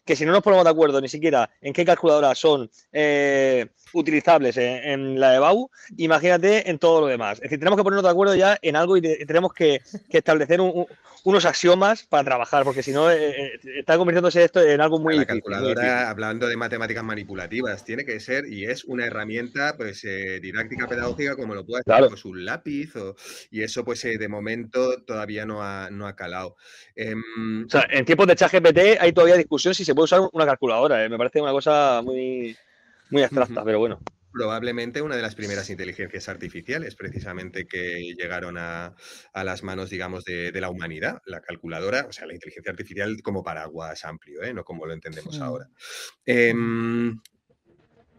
[0.10, 4.58] que si no nos ponemos de acuerdo ni siquiera en qué calculadoras son eh, utilizables
[4.58, 7.38] en, la EBAU, imagínate en todo lo demás.
[7.38, 11.46] Es decir, tenemos que ponernos de acuerdo ya en algo y, tenemos que, establecer unos
[11.46, 15.16] axiomas para trabajar, porque si no, eh, eh, está convirtiéndose esto en algo muy...
[15.16, 20.02] La calculadora, hablando de matemáticas manipulativas, tiene que ser y es una herramienta pues
[20.42, 22.94] didáctica pedagógica como lo puede hacer pues, un lápiz
[23.52, 26.56] y eso pues de momento todavía no ha, no ha calado.
[26.96, 30.30] Em, o sea, en tiempos de chat GPT hay todavía discusión si se puede usar
[30.32, 31.04] una calculadora.
[31.04, 31.10] ¿eh?
[31.10, 32.56] Me parece una cosa muy,
[33.10, 34.00] muy abstracta, pero bueno.
[34.32, 38.96] Probablemente una de las primeras inteligencias artificiales, precisamente, que llegaron a,
[39.34, 44.06] las manos, digamos, de, la humanidad, la calculadora, o sea, la inteligencia artificial como paraguas
[44.06, 44.54] amplio, ¿eh?
[44.54, 45.68] no como lo entendemos ahora.
[46.26, 47.20] Em,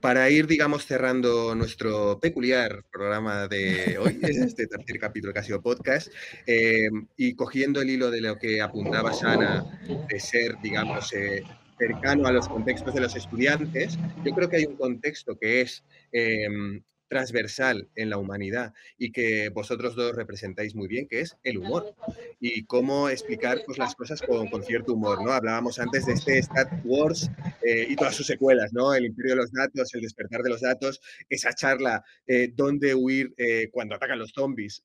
[0.01, 5.63] para ir, digamos, cerrando nuestro peculiar programa de hoy, este tercer capítulo que ha sido
[5.63, 6.13] podcast,
[6.47, 9.79] em, y cogiendo el hilo de lo que apuntaba Sana,
[10.09, 11.43] de ser, digamos, eh,
[11.81, 15.83] cercano a los contextos de los estudiantes, yo creo que hay un contexto que es
[16.13, 21.59] em, transversal en la humanidad y que vosotros dos representáis muy bien, que es el
[21.59, 21.95] humor
[22.39, 25.25] y cómo explicar pues, las cosas con, cierto humor.
[25.25, 25.33] ¿no?
[25.33, 27.29] Hablábamos antes de este Stat Wars
[27.67, 28.95] eh, y todas sus secuelas, ¿no?
[28.95, 33.35] el imperio de los datos, el despertar de los datos, esa charla, eh, dónde huir
[33.39, 34.83] eh, cuando atacan los zombies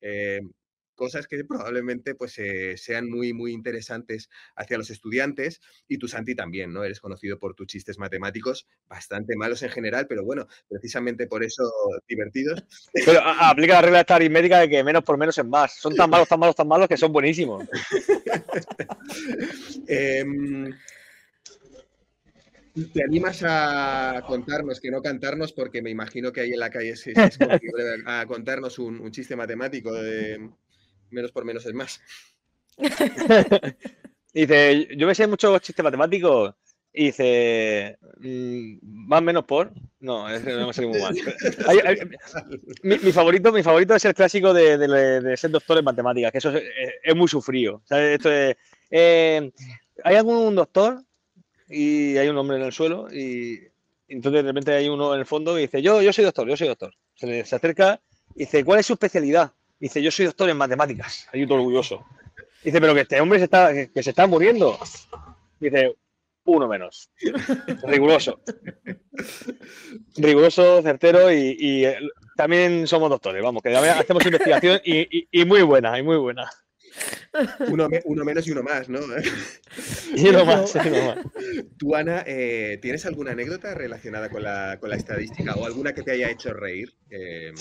[0.96, 5.62] cosas que probablemente pues, eh, sean muy, muy interesantes hacia los estudiantes.
[5.88, 6.84] Y tú, Santi, también, ¿no?
[6.84, 11.72] Eres conocido por tus chistes matemáticos, bastante malos en general, pero bueno, precisamente por eso
[12.08, 12.64] divertidos.
[12.94, 15.76] Pero aplica la regla esta aritmética de que menos por menos es más.
[15.76, 17.66] Son tan malos, tan malos, tan malos que son buenísimos.
[19.88, 20.74] Em,
[22.94, 26.90] ¿Te animas a contarnos, que no cantarnos, porque me imagino que ahí en la calle
[26.90, 27.06] es,
[28.06, 30.50] a contarnos un chiste matemático de,
[31.12, 32.02] menos por menos es más.
[34.34, 36.56] dice, yo me sé mucho chiste matemático
[36.96, 39.72] y dice, mm, más menos por.
[40.00, 41.16] No, es, no me sale muy mal.
[42.84, 47.16] mi, favorito, mi favorito es el clásico de, ser doctor en matemáticas, que eso es,
[47.16, 47.82] muy sufrido.
[47.90, 48.30] Esto
[48.92, 49.52] eh,
[50.04, 51.04] hay algún doctor
[51.68, 53.60] y hay un hombre en el suelo y
[54.08, 56.56] entonces de repente hay uno en el fondo y dice, yo, yo soy doctor, yo
[56.56, 56.94] soy doctor.
[57.16, 58.00] Se, se acerca
[58.36, 59.52] y dice, ¿cuál es su especialidad?
[59.80, 61.26] Dice, yo soy doctor en matemáticas.
[61.26, 62.06] Estoy todo orgulloso.
[62.64, 64.78] Dice, pero que este hombre se está, que, se está muriendo.
[65.60, 65.96] Dice,
[66.46, 67.12] uno menos.
[67.84, 68.42] Riguroso.
[70.16, 71.98] Riguroso, certero y, eh,
[72.36, 76.50] también somos doctores, vamos, que hacemos investigación y, muy buena, y muy buena.
[77.68, 77.90] Uno,
[78.24, 79.00] menos y uno más, ¿no?
[80.16, 81.18] y uno más, uno más.
[81.78, 86.30] Tú, Ana, eh, ¿tienes alguna anécdota relacionada con la, estadística o alguna que te haya
[86.30, 86.94] hecho reír?
[87.10, 87.54] Em,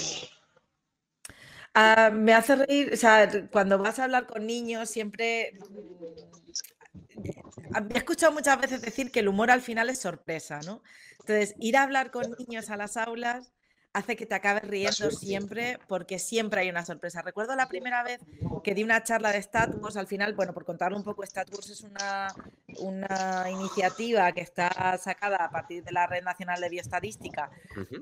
[1.74, 5.52] ah, me hace reír, o sea, cuando vas a hablar con niños siempre...
[7.92, 10.82] He escuchado muchas veces decir que el humor al final es sorpresa, ¿no?
[11.20, 13.53] Entonces, ir a hablar con niños a las aulas
[13.94, 17.22] hace que te acabes riendo siempre porque siempre hay una sorpresa.
[17.22, 18.20] Recuerdo la primera vez
[18.62, 21.82] que di una charla de StatWars, al final, bueno, por contarlo un poco, StatWars es
[21.82, 22.34] una,
[22.80, 27.50] una iniciativa que está sacada a partir de la Red Nacional de Bioestadística,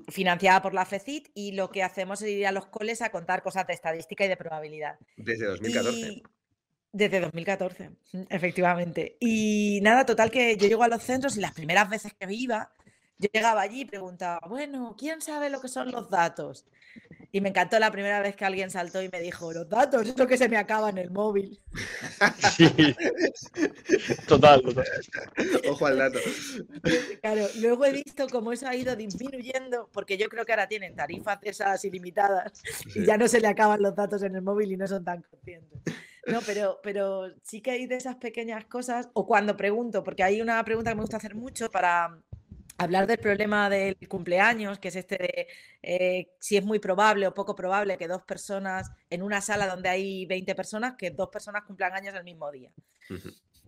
[0.09, 3.43] financiada por la FECIT, y lo que hacemos es ir a los coles a contar
[3.43, 4.99] cosas de estadística y de probabilidad.
[5.17, 6.23] Desde 2014.
[6.95, 7.91] Desde 2014,
[8.31, 9.17] efectivamente.
[9.21, 12.73] Y nada, total que yo llego a los centros y las primeras veces que iba,
[13.33, 16.67] llegaba allí y preguntaba, bueno, ¿quién sabe lo que son los datos?
[17.35, 20.27] Y me encantó la primera vez que alguien saltó y me dijo, los datos, eso
[20.27, 21.61] que se me acaba en el móvil.
[22.57, 22.95] Sí.
[24.29, 24.85] Total, total.
[25.71, 26.19] Ojo al dato.
[27.23, 30.95] Claro, luego he visto cómo eso ha ido disminuyendo, porque yo creo que ahora tienen
[30.95, 32.53] tarifas esas ilimitadas
[32.95, 35.23] y ya no se le acaban los datos en el móvil y no son tan
[35.23, 35.81] conscientes.
[36.27, 40.41] No, pero, pero sí que hay de esas pequeñas cosas, o cuando pregunto, porque hay
[40.41, 42.17] una pregunta que me gusta hacer mucho para,
[42.83, 45.49] hablar del problema del cumpleaños, que es este de
[45.83, 49.89] eh, si es muy probable o poco probable que dos personas en una sala donde
[49.89, 52.71] hay 20 personas, que dos personas cumplan años el mismo día.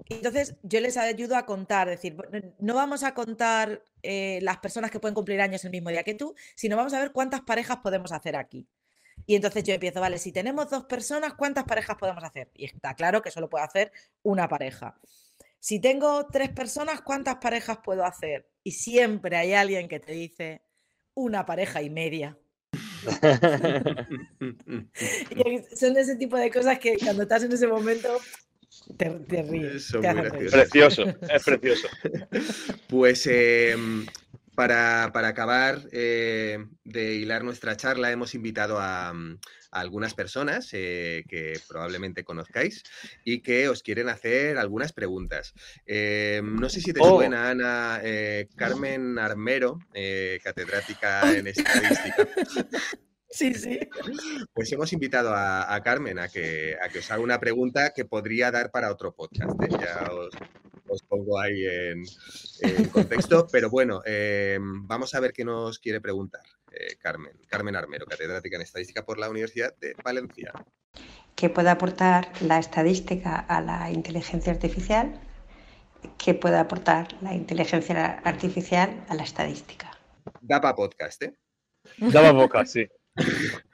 [0.08, 2.16] Entonces, yo les ayudo a contar, decir,
[2.58, 6.14] no vamos a contar eh, las personas que pueden cumplir años el mismo día que
[6.14, 8.66] tú, sino vamos a ver cuántas parejas podemos hacer aquí.
[9.26, 12.50] Y entonces yo empiezo, vale, si tenemos dos personas, ¿cuántas parejas podemos hacer?
[12.54, 13.92] Y está claro que solo puede hacer
[14.22, 14.98] una pareja.
[15.60, 18.46] Si tengo tres personas, ¿cuántas parejas puedo hacer?
[18.64, 20.62] Y siempre hay alguien que te dice
[21.14, 22.36] una pareja y media.
[25.76, 28.08] son ese tipo de cosas que cuando estás en ese momento
[28.96, 29.92] te, ríes.
[29.94, 31.88] Es precioso, es precioso.
[32.88, 34.06] Pues em,
[34.54, 39.38] para, acabar eh, de hilar nuestra charla, hemos invitado a, mm,
[39.70, 42.84] algunas personas eh, que probablemente conozcáis
[43.24, 45.54] y que os quieren hacer algunas preguntas.
[45.86, 47.16] Eh, no sé si te oh.
[47.16, 48.00] suena, Ana,
[48.56, 49.78] Carmen Armero,
[50.42, 52.28] catedrática en estadística.
[53.34, 53.80] Sí, sí.
[54.52, 58.52] Pues hemos invitado a, Carmen a que, a que os haga una pregunta que podría
[58.52, 59.60] dar para otro podcast.
[59.72, 60.32] Ya os,
[60.94, 62.04] os pongo ahí en,
[62.88, 63.46] contexto.
[63.52, 66.42] Pero bueno, eh, vamos a ver qué nos quiere preguntar
[66.72, 67.32] eh, Carmen.
[67.48, 70.52] Carmen Armero, catedrática en estadística por la Universidad de Valencia.
[71.34, 75.20] ¿Qué puede aportar la estadística a la inteligencia artificial?
[76.18, 79.90] ¿Qué puede aportar la inteligencia artificial a la estadística?
[80.40, 81.34] Da para podcast, ¿eh?
[81.98, 82.88] Da para podcast, sí.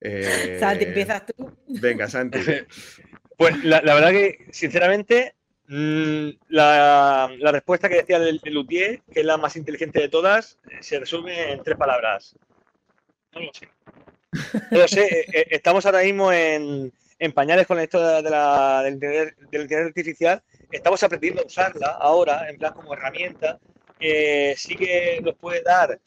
[0.00, 1.56] Eh, Santi, empiezas tú.
[1.68, 2.38] Venga, Santi.
[3.36, 5.34] Pues la, verdad que, sinceramente,
[5.66, 10.82] Mm, la, respuesta que decía el, Luthier, que es la más inteligente de todas, eh,
[10.82, 12.36] se resume en tres palabras.
[13.32, 13.68] No lo sé.
[14.70, 15.04] No lo sé.
[15.14, 16.92] Eh, eh, estamos ahora mismo en,
[17.34, 18.94] pañales con esto de la, del,
[19.40, 20.42] inteligencia artificial.
[20.70, 23.58] Estamos aprendiendo a usarla ahora, en plan como herramienta.
[24.00, 25.98] sí que nos puede dar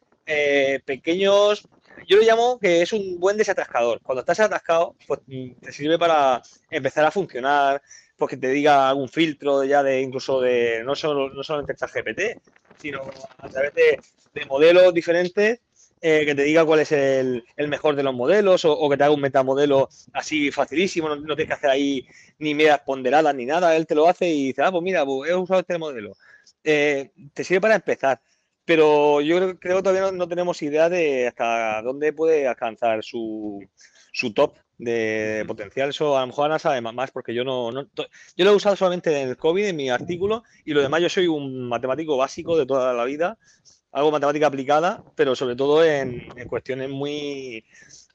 [0.86, 1.68] pequeños.
[2.08, 4.01] Yo lo llamo que es un buen desatascador.
[4.01, 7.82] Cuando estás atascado, pues mm, te sirve para empezar a funcionar,
[8.18, 12.41] pues que te diga algún filtro ya de incluso de no solo no solamente GPT,
[12.78, 13.01] sino
[13.38, 13.99] a través de,
[14.47, 15.61] modelos diferentes
[16.01, 19.13] eh, que te diga cuál es el, mejor de los modelos o, que te haga
[19.13, 22.07] un metamodelo así facilísimo, no, tienes que hacer ahí
[22.39, 25.32] ni medias ponderadas ni nada, él te lo hace y dice, ah, pues mira, pues
[25.32, 26.15] he usado este modelo.
[26.63, 28.22] Eh, te sirve para empezar,
[28.63, 33.59] pero yo creo, que todavía no, tenemos idea de hasta dónde puede alcanzar su,
[34.11, 35.89] su top de potencial.
[35.89, 39.21] Eso a lo mejor Ana sabe más porque yo no, yo lo he usado solamente
[39.21, 42.65] en el COVID, en mi artículo, y lo demás yo soy un matemático básico de
[42.65, 43.38] toda la vida,
[43.91, 47.65] hago matemática aplicada, pero sobre todo en, cuestiones muy,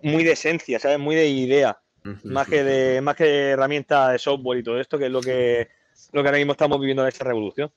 [0.01, 0.99] muy de esencia, ¿sabes?
[0.99, 1.79] Muy de idea,
[2.25, 5.69] más que de, más que herramienta de software y todo esto, que es lo que,
[6.13, 7.73] lo que ahora mismo estamos viviendo en esta revolución.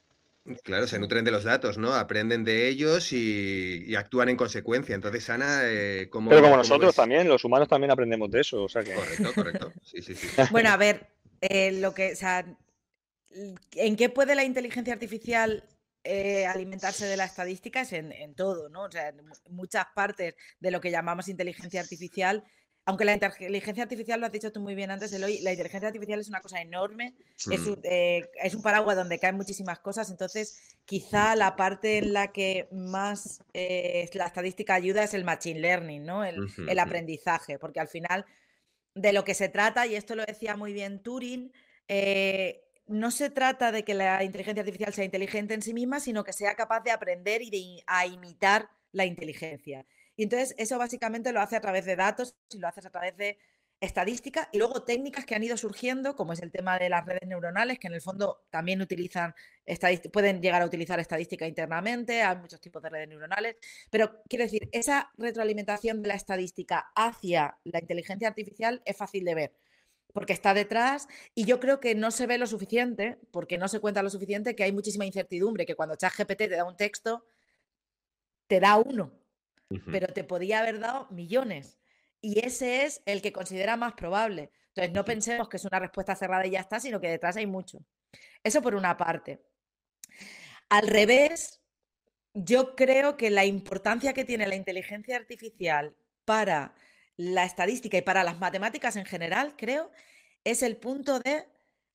[0.64, 1.96] Claro, se nutren de los datos, ¿no?
[1.96, 4.94] Aprenden de ellos y, actúan en consecuencia.
[4.94, 8.64] Entonces, Ana, eh, ¿cómo, Pero como nosotros también, los humanos también aprendemos de eso.
[8.64, 8.94] O sea que...
[8.94, 9.74] Correcto, correcto.
[9.84, 10.28] Sí, sí, sí.
[10.52, 11.08] Bueno, a ver,
[11.42, 12.46] eh, lo que, o sea,
[13.74, 15.64] ¿en qué puede la inteligencia artificial
[16.04, 17.82] eh, alimentarse de la estadística?
[17.82, 18.84] Es en, en, todo, ¿no?
[18.84, 22.44] O sea, en muchas partes de lo que llamamos inteligencia artificial
[22.86, 26.20] aunque la inteligencia artificial, lo has dicho tú muy bien antes, Eloy, la inteligencia artificial
[26.20, 27.16] es una cosa enorme,
[27.52, 27.68] es, mm.
[27.72, 32.32] un, eh, es, un, paraguas donde caen muchísimas cosas, entonces quizá la parte en la
[32.32, 36.24] que más eh, la estadística ayuda es el machine learning, ¿no?
[36.24, 38.24] el, aprendizaje, porque al final
[38.94, 41.52] de lo que se trata, y esto lo decía muy bien Turing,
[41.88, 46.24] eh, no se trata de que la inteligencia artificial sea inteligente en sí misma, sino
[46.24, 49.88] que sea capaz de aprender y de a imitar la inteligencia.
[50.16, 53.16] Y entonces eso básicamente lo hace a través de datos y lo haces a través
[53.18, 53.38] de
[53.82, 57.28] estadística y luego técnicas que han ido surgiendo, como es el tema de las redes
[57.28, 59.36] neuronales, que en el fondo también utilizan
[60.14, 63.58] pueden llegar a utilizar estadística internamente, hay muchos tipos de redes neuronales,
[63.90, 69.36] pero quiero decir, esa retroalimentación de la estadística hacia la inteligencia artificial es fácil de
[69.36, 69.54] ver
[70.14, 73.82] porque está detrás y yo creo que no se ve lo suficiente, porque no se
[73.82, 77.26] cuenta lo suficiente, que hay muchísima incertidumbre, que cuando ChatGPT te da un texto,
[78.48, 79.12] te da uno,
[79.92, 81.78] pero te podía haber dado millones.
[82.22, 84.52] Y ese es el que considera más probable.
[84.70, 87.46] Entonces, no pensemos que es una respuesta cerrada y ya está, sino que detrás hay
[87.46, 87.80] mucho.
[88.44, 89.44] Eso por una parte.
[90.70, 91.62] Al revés,
[92.34, 95.96] yo creo que la importancia que tiene la inteligencia artificial
[96.26, 96.76] para
[97.18, 99.92] la estadística y para las matemáticas en general, creo,
[100.44, 101.48] es el punto de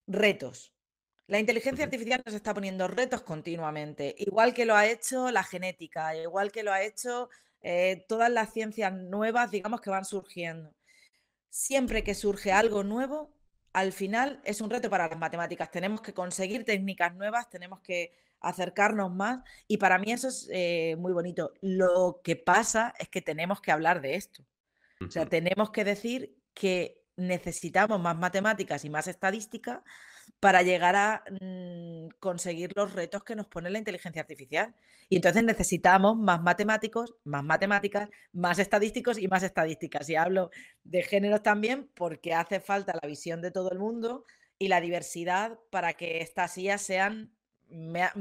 [0.07, 0.73] retos.
[1.27, 6.17] La inteligencia artificial nos está poniendo retos continuamente, igual que lo ha hecho la genética,
[6.17, 7.29] igual que lo ha hecho
[7.63, 10.75] eh, todas las ciencias nuevas, digamos, que van surgiendo.
[11.49, 13.35] Siempre que surge algo nuevo,
[13.73, 15.71] al final es un reto para las matemáticas.
[15.71, 20.97] Tenemos que conseguir técnicas nuevas, tenemos que acercarnos más y para mí eso es eh,
[20.99, 21.53] muy bonito.
[21.61, 24.45] Lo que pasa es que tenemos que hablar de esto.
[25.07, 29.83] O sea, tenemos que decir que necesitamos más matemáticas y más estadística
[30.39, 34.75] para llegar a mm, conseguir los retos que nos pone la inteligencia artificial.
[35.09, 40.09] Y entonces necesitamos más matemáticos, más matemáticas, más estadísticos y más estadísticas.
[40.09, 40.51] Y hablo
[40.85, 44.25] de géneros también porque hace falta la visión de todo el mundo
[44.59, 47.33] y la diversidad para que estas IAS sean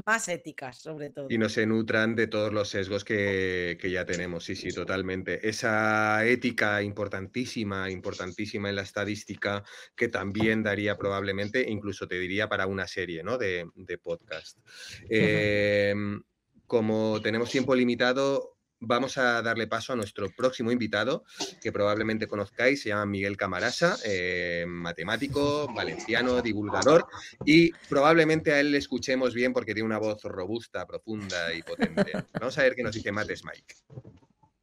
[0.04, 1.26] más éticas, sobre todo.
[1.28, 5.48] Y no se nutran de todos los sesgos que, ya tenemos, sí, sí, totalmente.
[5.48, 9.64] Esa ética importantísima, importantísima en la estadística,
[9.96, 13.38] que también daría probablemente, incluso te diría, para una serie ¿no?
[13.38, 13.68] de,
[14.02, 14.58] podcast.
[15.10, 16.22] Em,
[16.66, 21.24] como tenemos tiempo limitado, vamos a darle paso a nuestro próximo invitado,
[21.62, 27.06] que probablemente conozcáis, se llama Miguel Camarasa, eh, matemático, valenciano, divulgador,
[27.44, 32.12] y probablemente a él le escuchemos bien porque tiene una voz robusta, profunda y potente.
[32.38, 33.74] Vamos a ver qué nos dice Mates Mike.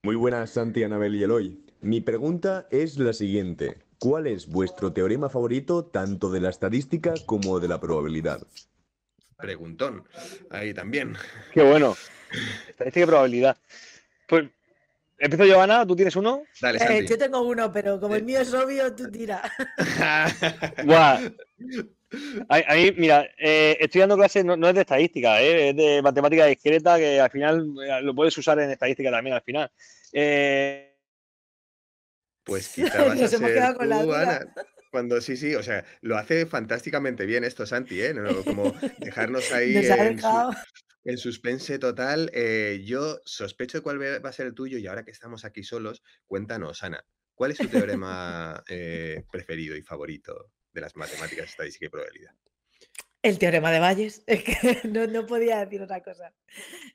[0.04, 1.60] Muy buenas, Santi, Anabel y Eloy.
[1.82, 3.78] Mi pregunta es la siguiente.
[4.00, 8.46] ¿Cuál es vuestro teorema favorito tanto de la estadística como de la probabilidad?
[9.38, 10.04] Preguntón.
[10.50, 11.16] Ahí también.
[11.54, 11.96] Qué bueno.
[12.70, 13.58] Estadística y probabilidad.
[14.28, 14.46] Pues,
[15.18, 15.86] ¿empiezo yo, Ana?
[15.86, 16.44] ¿Tú tienes uno?
[16.62, 19.42] Dale, eh, yo tengo uno, pero como el mío es obvio, tú tira.
[20.86, 21.20] Buah.
[22.48, 26.98] Ahí, mira, eh, estoy dando clases, no, es de estadística, eh, es de matemática discreta,
[26.98, 29.70] que al final eh, lo puedes usar en estadística también al final.
[32.44, 33.40] Pues quizá vas a ser
[33.78, 34.54] tú, Ana.
[34.90, 38.16] Cuando sí, sí, o sea, lo hace fantásticamente bien esto, Santi, ¿eh?
[38.46, 40.20] como dejarnos ahí en,
[41.08, 42.30] en suspense total.
[42.34, 45.64] Eh, yo sospecho de cuál va a ser el tuyo y ahora que estamos aquí
[45.64, 47.04] solos, cuéntanos, Ana,
[47.34, 52.34] ¿cuál es tu teorema eh, preferido y favorito de las matemáticas, estadística y probabilidad?
[53.22, 54.54] El teorema de Bayes, es que
[54.84, 56.34] no, podía decir otra cosa.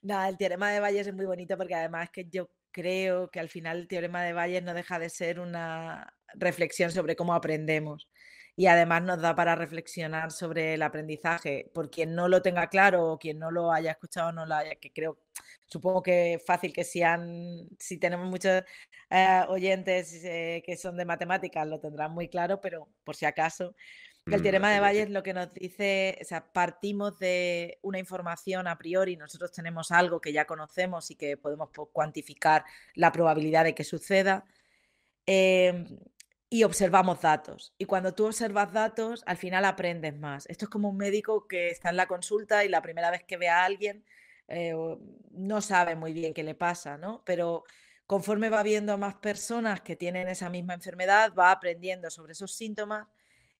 [0.02, 3.48] Nada, el teorema de Bayes es muy bonito porque además que yo creo que al
[3.48, 8.10] final el teorema de Bayes no deja de ser una reflexión sobre cómo aprendemos
[8.54, 11.70] y además nos da para reflexionar sobre el aprendizaje.
[11.74, 14.74] Por quien no lo tenga claro o quien no lo haya escuchado, no lo haya,
[14.76, 15.18] que creo,
[15.66, 18.62] supongo que es fácil que si, han, si tenemos muchos
[19.10, 23.74] eh, oyentes eh, que son de matemáticas, lo tendrán muy claro, pero por si acaso.
[24.26, 28.68] El mm, teorema de Bayes lo que nos dice, o sea, partimos de una información
[28.68, 33.74] a priori, nosotros tenemos algo que ya conocemos y que podemos cuantificar la probabilidad de
[33.74, 34.44] que suceda.
[35.26, 35.86] Em,
[36.52, 37.72] y observamos datos.
[37.78, 40.44] Y cuando tú observas datos, al final aprendes más.
[40.50, 43.38] Esto es como un médico que está en la consulta y la primera vez que
[43.38, 44.04] ve a alguien
[44.48, 44.74] eh,
[45.30, 47.22] no sabe muy bien qué le pasa, ¿no?
[47.24, 47.64] Pero
[48.06, 52.52] conforme va viendo a más personas que tienen esa misma enfermedad, va aprendiendo sobre esos
[52.52, 53.08] síntomas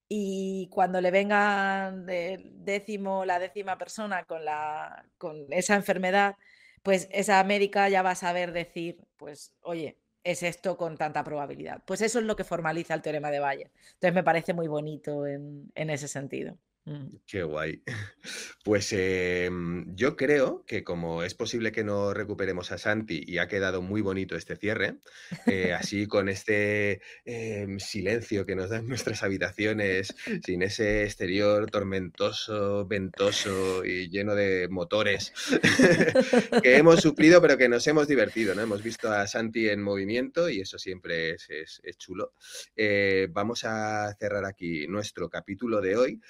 [0.07, 6.35] y cuando le venga el décimo, la décima persona con, la, con esa enfermedad,
[6.83, 11.81] pues esa médica ya va a saber decir, pues, oye, es esto con tanta probabilidad.
[11.85, 13.71] Pues eso es lo que formaliza el teorema de Bayes.
[13.93, 16.57] Entonces me parece muy bonito en, ese sentido.
[16.85, 17.17] Mm.
[17.25, 17.81] Qué guay.
[18.63, 23.49] Pues em, yo creo que como es posible que no recuperemos a Santi y ha
[23.49, 24.95] quedado muy bonito este cierre,
[25.47, 30.15] eh, así con este em, silencio que nos dan nuestras habitaciones,
[30.45, 35.33] sin ese exterior tormentoso, ventoso y lleno de motores
[36.61, 38.61] que hemos sufrido pero que nos hemos divertido, ¿no?
[38.61, 42.33] Hemos visto a Santi en movimiento y eso siempre es, es- es chulo.
[42.77, 46.21] Eh, vamos a cerrar aquí nuestro capítulo de hoy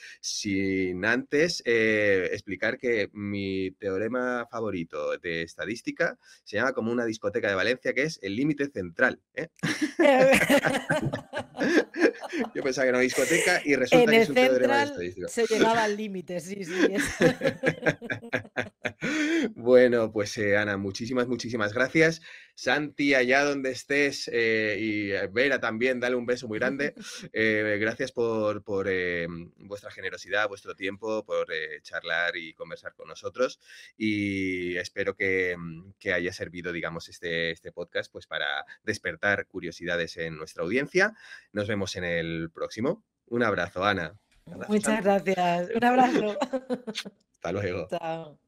[0.43, 7.47] sin antes eh, explicar que mi teorema favorito de estadística se llama como una discoteca
[7.47, 9.21] de Valencia, que es el límite central.
[9.35, 9.47] ¿eh?
[12.53, 14.83] Yo pensaba que era una discoteca y resulta en que el es un teorema de
[14.83, 15.27] estadística.
[15.29, 16.73] se llegaba al límite, sí, sí.
[16.91, 17.03] es-
[19.55, 22.21] Bueno, pues eh, Ana, muchísimas, muchísimas gracias.
[22.55, 26.93] Santi, allá donde estés, eh, y eh, Vera también, dale un beso muy grande.
[27.35, 29.27] Eh, gracias por, por, eh,
[29.57, 31.47] vuestra generosidad, vuestro tiempo, por
[31.81, 33.59] charlar y conversar con nosotros.
[33.97, 40.17] Y espero que, mm, que haya servido, digamos, este, este podcast pues, para despertar curiosidades
[40.17, 41.13] en nuestra audiencia.
[41.53, 43.03] Nos vemos en el próximo.
[43.27, 44.15] Un abrazo, Ana.
[44.45, 45.31] Un abrazo, Muchas Santi.
[45.33, 45.69] gracias.
[45.75, 46.39] Un abrazo.
[47.33, 47.87] Hasta luego.
[47.89, 48.39] Chao.